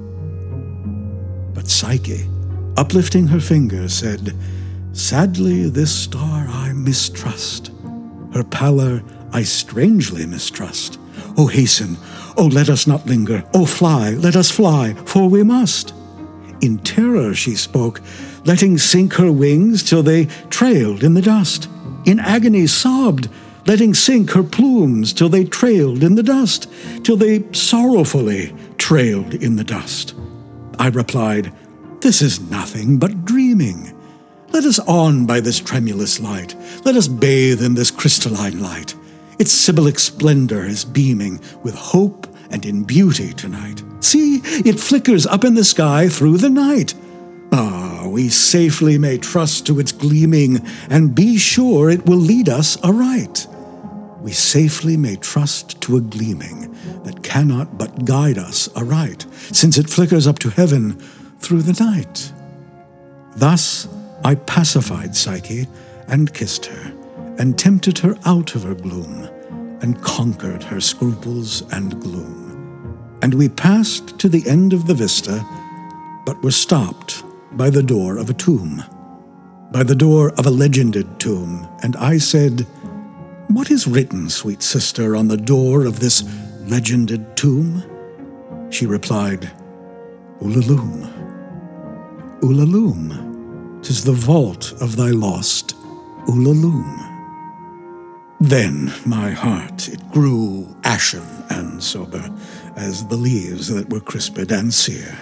But 1.54 1.68
Psyche, 1.68 2.28
uplifting 2.76 3.26
her 3.26 3.40
finger, 3.40 3.88
said, 3.88 4.34
Sadly, 4.92 5.68
this 5.68 5.94
star 5.94 6.46
I 6.48 6.72
mistrust. 6.72 7.70
Her 8.32 8.44
pallor 8.44 9.02
I 9.32 9.42
strangely 9.42 10.26
mistrust. 10.26 10.98
Oh, 11.36 11.46
hasten, 11.46 11.96
oh, 12.36 12.46
let 12.46 12.68
us 12.68 12.86
not 12.86 13.06
linger. 13.06 13.44
Oh, 13.54 13.66
fly, 13.66 14.10
let 14.10 14.36
us 14.36 14.50
fly, 14.50 14.94
for 15.04 15.28
we 15.28 15.42
must. 15.42 15.94
In 16.60 16.78
terror 16.78 17.34
she 17.34 17.54
spoke, 17.54 18.00
letting 18.44 18.78
sink 18.78 19.14
her 19.14 19.30
wings 19.30 19.82
till 19.82 20.02
they 20.02 20.26
trailed 20.50 21.04
in 21.04 21.14
the 21.14 21.22
dust. 21.22 21.68
In 22.06 22.18
agony 22.18 22.66
sobbed, 22.66 23.28
letting 23.68 23.92
sink 23.92 24.30
her 24.30 24.42
plumes 24.42 25.12
till 25.12 25.28
they 25.28 25.44
trailed 25.44 26.02
in 26.02 26.14
the 26.14 26.22
dust, 26.22 26.70
till 27.04 27.18
they 27.18 27.44
sorrowfully 27.52 28.50
trailed 28.78 29.34
in 29.34 29.56
the 29.56 29.64
dust. 29.64 30.14
I 30.78 30.88
replied, 30.88 31.52
This 32.00 32.22
is 32.22 32.50
nothing 32.50 32.98
but 32.98 33.26
dreaming. 33.26 33.94
Let 34.52 34.64
us 34.64 34.78
on 34.78 35.26
by 35.26 35.40
this 35.40 35.60
tremulous 35.60 36.18
light. 36.18 36.56
Let 36.86 36.96
us 36.96 37.08
bathe 37.08 37.62
in 37.62 37.74
this 37.74 37.90
crystalline 37.90 38.58
light. 38.62 38.94
Its 39.38 39.52
symbolic 39.52 39.98
splendor 39.98 40.64
is 40.64 40.86
beaming 40.86 41.38
with 41.62 41.74
hope 41.74 42.26
and 42.50 42.64
in 42.64 42.84
beauty 42.84 43.34
tonight. 43.34 43.82
See, 44.00 44.36
it 44.64 44.80
flickers 44.80 45.26
up 45.26 45.44
in 45.44 45.54
the 45.54 45.62
sky 45.62 46.08
through 46.08 46.38
the 46.38 46.48
night. 46.48 46.94
Ah, 47.52 48.06
we 48.08 48.30
safely 48.30 48.96
may 48.96 49.18
trust 49.18 49.66
to 49.66 49.78
its 49.78 49.92
gleaming 49.92 50.66
and 50.88 51.14
be 51.14 51.36
sure 51.36 51.90
it 51.90 52.06
will 52.06 52.16
lead 52.16 52.48
us 52.48 52.82
aright. 52.82 53.46
We 54.20 54.32
safely 54.32 54.96
may 54.96 55.16
trust 55.16 55.80
to 55.82 55.96
a 55.96 56.00
gleaming 56.00 56.74
that 57.04 57.22
cannot 57.22 57.78
but 57.78 58.04
guide 58.04 58.38
us 58.38 58.68
aright, 58.76 59.26
since 59.52 59.78
it 59.78 59.88
flickers 59.88 60.26
up 60.26 60.38
to 60.40 60.50
heaven 60.50 60.98
through 61.38 61.62
the 61.62 61.84
night. 61.84 62.32
Thus 63.36 63.88
I 64.24 64.34
pacified 64.34 65.14
Psyche 65.14 65.68
and 66.08 66.34
kissed 66.34 66.66
her, 66.66 66.92
and 67.38 67.56
tempted 67.56 67.98
her 67.98 68.18
out 68.24 68.54
of 68.54 68.64
her 68.64 68.74
gloom, 68.74 69.28
and 69.80 70.02
conquered 70.02 70.64
her 70.64 70.80
scruples 70.80 71.62
and 71.72 72.00
gloom. 72.00 73.18
And 73.22 73.34
we 73.34 73.48
passed 73.48 74.18
to 74.18 74.28
the 74.28 74.48
end 74.48 74.72
of 74.72 74.86
the 74.86 74.94
vista, 74.94 75.44
but 76.26 76.42
were 76.42 76.50
stopped 76.50 77.22
by 77.52 77.70
the 77.70 77.82
door 77.82 78.18
of 78.18 78.28
a 78.28 78.34
tomb, 78.34 78.82
by 79.70 79.82
the 79.82 79.94
door 79.94 80.30
of 80.32 80.46
a 80.46 80.50
legended 80.50 81.20
tomb, 81.20 81.68
and 81.82 81.94
I 81.96 82.18
said, 82.18 82.66
What 83.48 83.70
is 83.70 83.86
written, 83.86 84.28
sweet 84.28 84.62
sister, 84.62 85.16
on 85.16 85.28
the 85.28 85.36
door 85.38 85.86
of 85.86 86.00
this 86.00 86.22
legended 86.66 87.34
tomb? 87.34 87.82
She 88.68 88.84
replied, 88.84 89.50
Ulalume. 90.42 91.10
Ulalume. 92.42 93.82
'Tis 93.82 94.04
the 94.04 94.12
vault 94.12 94.74
of 94.82 94.96
thy 94.96 95.12
lost 95.12 95.74
Ulalume. 96.26 96.98
Then 98.38 98.92
my 99.06 99.30
heart 99.30 99.88
it 99.88 100.10
grew 100.10 100.76
ashen 100.84 101.26
and 101.48 101.82
sober, 101.82 102.30
as 102.76 103.06
the 103.06 103.16
leaves 103.16 103.68
that 103.68 103.88
were 103.88 104.00
crisped 104.00 104.52
and 104.52 104.74
sere, 104.74 105.18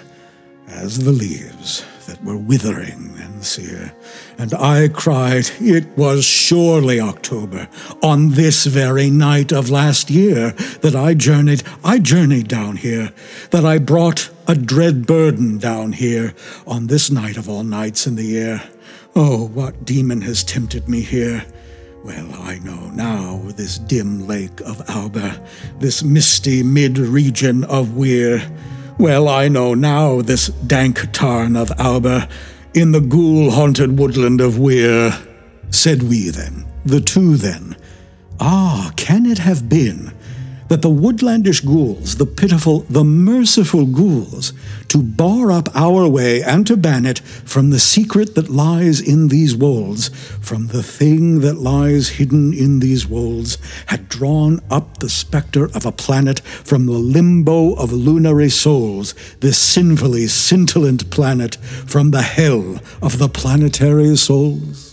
as 0.67 0.99
the 0.99 1.13
leaves 1.13 1.85
that 2.07 2.23
were 2.25 2.37
withering 2.37 3.15
and 3.21 3.45
sere. 3.45 3.93
And 4.39 4.55
I 4.55 4.89
cried, 4.89 5.51
It 5.61 5.87
was 5.97 6.25
surely 6.25 7.01
October, 7.01 7.69
on 8.03 8.31
this 8.31 8.67
very 8.67 9.11
night 9.11 9.53
of 9.53 9.71
last 9.71 10.11
year, 10.11 10.53
that 10.81 10.97
I 10.97 11.15
journeyed, 11.15 11.63
I 11.85 11.99
journeyed 11.99 12.49
down 12.49 12.77
here, 12.77 13.13
that 13.51 13.65
I 13.65 13.79
brought 13.79 14.31
a 14.47 14.55
dread 14.55 15.07
burden 15.07 15.59
down 15.59 15.93
here, 15.93 16.35
on 16.67 16.87
this 16.87 17.11
night 17.11 17.37
of 17.37 17.49
all 17.49 17.65
nights 17.65 18.07
in 18.07 18.17
the 18.17 18.25
year. 18.25 18.63
Oh, 19.15 19.49
what 19.49 19.85
demon 19.85 20.21
has 20.23 20.45
tempted 20.45 20.89
me 20.89 21.01
here? 21.01 21.45
Well, 22.05 22.35
I 22.35 22.59
know 22.61 22.91
now 22.91 23.41
this 23.57 23.79
dim 23.79 24.29
lake 24.29 24.61
of 24.61 24.81
Auber, 24.89 25.41
this 25.81 26.05
misty 26.05 26.63
mid 26.63 26.99
region 26.99 27.65
of 27.65 27.97
Weir. 27.97 28.49
Well, 28.99 29.29
I 29.29 29.49
know 29.49 29.75
now 29.75 30.23
this 30.23 30.49
dank 30.49 31.13
tarn 31.13 31.55
of 31.55 31.71
Auber, 31.79 32.27
in 32.73 32.93
the 32.93 33.01
ghoul 33.01 33.51
haunted 33.51 33.99
woodland 33.99 34.41
of 34.41 34.59
Weir. 34.59 35.13
Said 35.69 36.05
we 36.05 36.31
then, 36.31 36.65
the 36.87 37.01
two 37.01 37.37
then, 37.37 37.77
Ah, 38.41 38.93
can 38.97 39.27
it 39.27 39.39
have 39.39 39.69
been 39.69 40.13
that 40.69 40.83
the 40.83 40.91
woodlandish 40.91 41.61
ghouls, 41.61 42.17
the 42.17 42.27
pitiful, 42.27 42.81
the 42.91 43.05
merciful 43.05 43.87
ghouls, 43.87 44.53
to 44.89 44.99
bar 44.99 45.53
up 45.53 45.69
our 45.75 46.09
way 46.09 46.43
and 46.43 46.67
to 46.67 46.77
ban 46.77 47.07
it 47.07 47.19
from 47.21 47.71
the 47.71 47.79
secret 47.79 48.35
that 48.35 48.49
lies 48.49 49.01
in 49.01 49.29
these 49.29 49.55
wolds, 49.55 50.09
from 50.41 50.69
the 50.69 50.83
thing 50.83 51.41
that 51.41 51.57
lies 51.57 52.09
hidden 52.11 52.53
in 52.53 52.81
these 52.81 53.07
wolds, 53.07 53.59
had 53.87 54.09
drawn 54.09 54.61
up 54.71 54.99
the 54.99 55.09
spectre 55.09 55.67
of 55.75 55.87
a 55.87 55.93
planet 55.93 56.41
from 56.41 56.87
the 56.87 56.93
limbo 56.93 57.75
of 57.75 57.93
lunary 57.93 58.51
souls, 58.51 59.15
this 59.41 59.59
sinfully 59.59 60.27
scintillant 60.27 61.11
planet 61.11 61.57
from 61.87 62.11
the 62.11 62.23
hell 62.23 62.81
of 63.03 63.19
the 63.19 63.29
planetary 63.29 64.17
souls? 64.17 64.86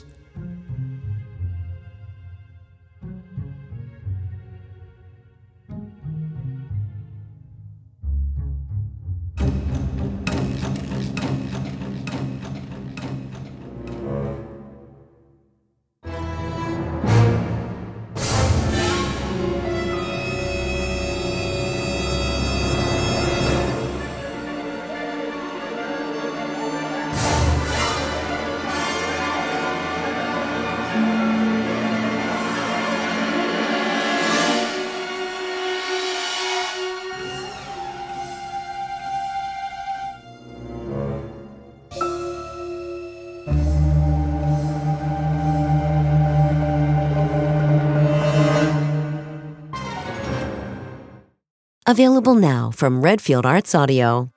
Available 51.93 52.33
now 52.33 52.71
from 52.71 53.03
Redfield 53.03 53.45
Arts 53.45 53.75
Audio. 53.75 54.31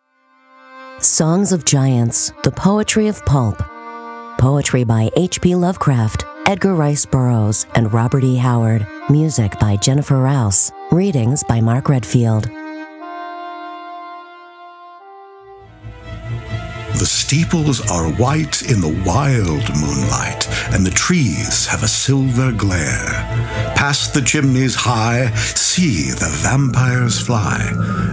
Songs 0.98 1.52
of 1.52 1.64
Giants, 1.64 2.30
The 2.44 2.50
Poetry 2.50 3.08
of 3.08 3.24
Pulp. 3.24 3.62
Poetry 4.36 4.84
by 4.84 5.08
H.P. 5.16 5.54
Lovecraft, 5.54 6.26
Edgar 6.44 6.74
Rice 6.74 7.06
Burroughs, 7.06 7.64
and 7.74 7.90
Robert 7.94 8.24
E. 8.24 8.36
Howard. 8.36 8.86
Music 9.08 9.58
by 9.58 9.76
Jennifer 9.76 10.18
Rouse. 10.18 10.70
Readings 10.90 11.42
by 11.44 11.62
Mark 11.62 11.88
Redfield. 11.88 12.50
The 16.98 17.06
steeples 17.06 17.80
are 17.90 18.12
white 18.20 18.70
in 18.70 18.82
the 18.82 19.02
wild 19.06 19.64
moonlight, 19.80 20.46
and 20.74 20.84
the 20.84 20.90
trees 20.94 21.64
have 21.68 21.82
a 21.82 21.88
silver 21.88 22.52
glare. 22.52 23.25
Past 23.86 24.14
the 24.14 24.20
chimneys 24.20 24.74
high, 24.74 25.32
see 25.54 26.10
the 26.10 26.28
vampires 26.42 27.20
fly, 27.24 27.60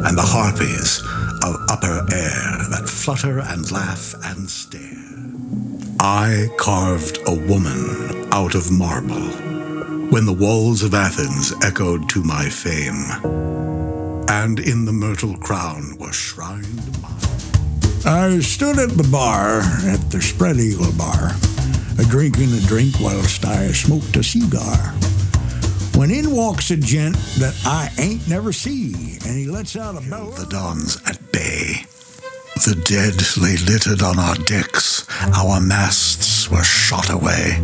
and 0.06 0.16
the 0.16 0.22
harpies 0.22 1.00
of 1.42 1.66
upper 1.68 2.06
air 2.14 2.70
that 2.70 2.88
flutter 2.88 3.40
and 3.40 3.72
laugh 3.72 4.14
and 4.24 4.48
stare. 4.48 5.18
I 6.00 6.50
carved 6.60 7.18
a 7.26 7.34
woman 7.34 8.32
out 8.32 8.54
of 8.54 8.70
marble 8.72 9.32
when 10.12 10.28
the 10.28 10.38
walls 10.40 10.84
of 10.84 10.94
Athens 10.94 11.52
echoed 11.64 12.08
to 12.10 12.22
my 12.22 12.50
fame, 12.50 13.10
and 14.30 14.60
in 14.60 14.86
the 14.86 14.94
myrtle 14.94 15.38
crown 15.38 15.98
was 15.98 16.16
shrined 16.16 17.02
my. 17.02 17.10
I 18.06 18.42
stood 18.42 18.78
at 18.78 18.92
the 18.92 19.10
bar 19.12 19.62
at 19.90 20.12
the 20.12 20.22
Spread 20.22 20.58
Eagle 20.58 20.94
Bar, 20.94 21.32
a 21.98 22.04
drinking 22.04 22.54
a 22.54 22.62
drink 22.62 22.94
whilst 23.02 23.44
I 23.44 23.72
smoked 23.72 24.16
a 24.18 24.24
cigar. 24.24 24.94
When 25.96 26.12
in 26.12 26.32
walks 26.32 26.72
a 26.72 26.78
gent 26.78 27.16
that 27.38 27.56
I 27.66 27.90
ain't 28.00 28.28
never 28.28 28.52
see, 28.52 29.18
and 29.26 29.38
he 29.38 29.46
lets 29.46 29.76
out 29.76 29.96
a. 29.96 30.00
The 30.02 30.48
dawns 30.50 30.98
at 31.06 31.32
bay. 31.32 31.86
The 32.56 32.76
dead 32.76 33.16
lay 33.42 33.58
littered 33.58 34.02
on 34.02 34.18
our 34.18 34.36
decks. 34.36 35.06
Our 35.36 35.60
masts 35.60 36.50
were 36.50 36.64
shot 36.64 37.12
away. 37.12 37.60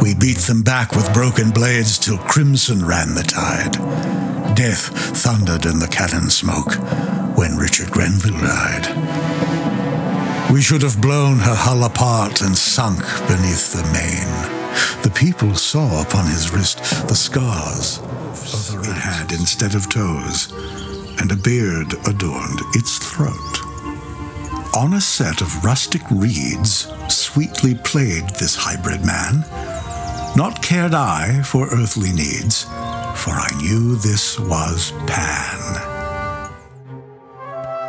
We 0.00 0.14
beat 0.14 0.38
them 0.38 0.62
back 0.62 0.92
with 0.92 1.12
broken 1.12 1.50
blades 1.50 1.98
till 1.98 2.18
crimson 2.18 2.84
ran 2.84 3.14
the 3.14 3.22
tide. 3.22 3.72
Death 4.54 4.88
thundered 5.16 5.64
in 5.66 5.78
the 5.78 5.88
cannon 5.88 6.30
smoke 6.30 6.74
when 7.36 7.56
Richard 7.56 7.90
Grenville 7.90 8.40
died. 8.40 8.86
We 10.52 10.62
should 10.62 10.82
have 10.82 11.00
blown 11.00 11.38
her 11.38 11.54
hull 11.54 11.84
apart 11.84 12.42
and 12.42 12.56
sunk 12.56 13.00
beneath 13.26 13.72
the 13.72 13.82
main. 13.92 14.55
The 15.02 15.12
people 15.14 15.54
saw 15.54 16.02
upon 16.02 16.26
his 16.26 16.52
wrist 16.52 16.78
the 17.08 17.14
scars 17.14 18.00
it 18.84 18.96
had 18.96 19.32
instead 19.32 19.74
of 19.74 19.90
toes, 19.90 20.52
and 21.20 21.32
a 21.32 21.36
beard 21.36 21.94
adorned 22.06 22.60
its 22.74 22.98
throat. 22.98 23.62
On 24.74 24.94
a 24.94 25.00
set 25.00 25.40
of 25.40 25.64
rustic 25.64 26.02
reeds, 26.10 26.92
sweetly 27.08 27.74
played 27.74 28.28
this 28.38 28.54
hybrid 28.54 29.04
man. 29.04 29.44
Not 30.36 30.62
cared 30.62 30.94
I 30.94 31.42
for 31.42 31.66
earthly 31.68 32.12
needs, 32.12 32.64
for 32.64 33.30
I 33.30 33.50
knew 33.62 33.96
this 33.96 34.38
was 34.38 34.92
Pan. 35.06 35.92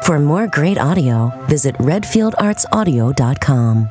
For 0.03 0.19
more 0.19 0.47
great 0.47 0.77
audio, 0.77 1.33
visit 1.47 1.75
redfieldartsaudio.com. 1.75 3.89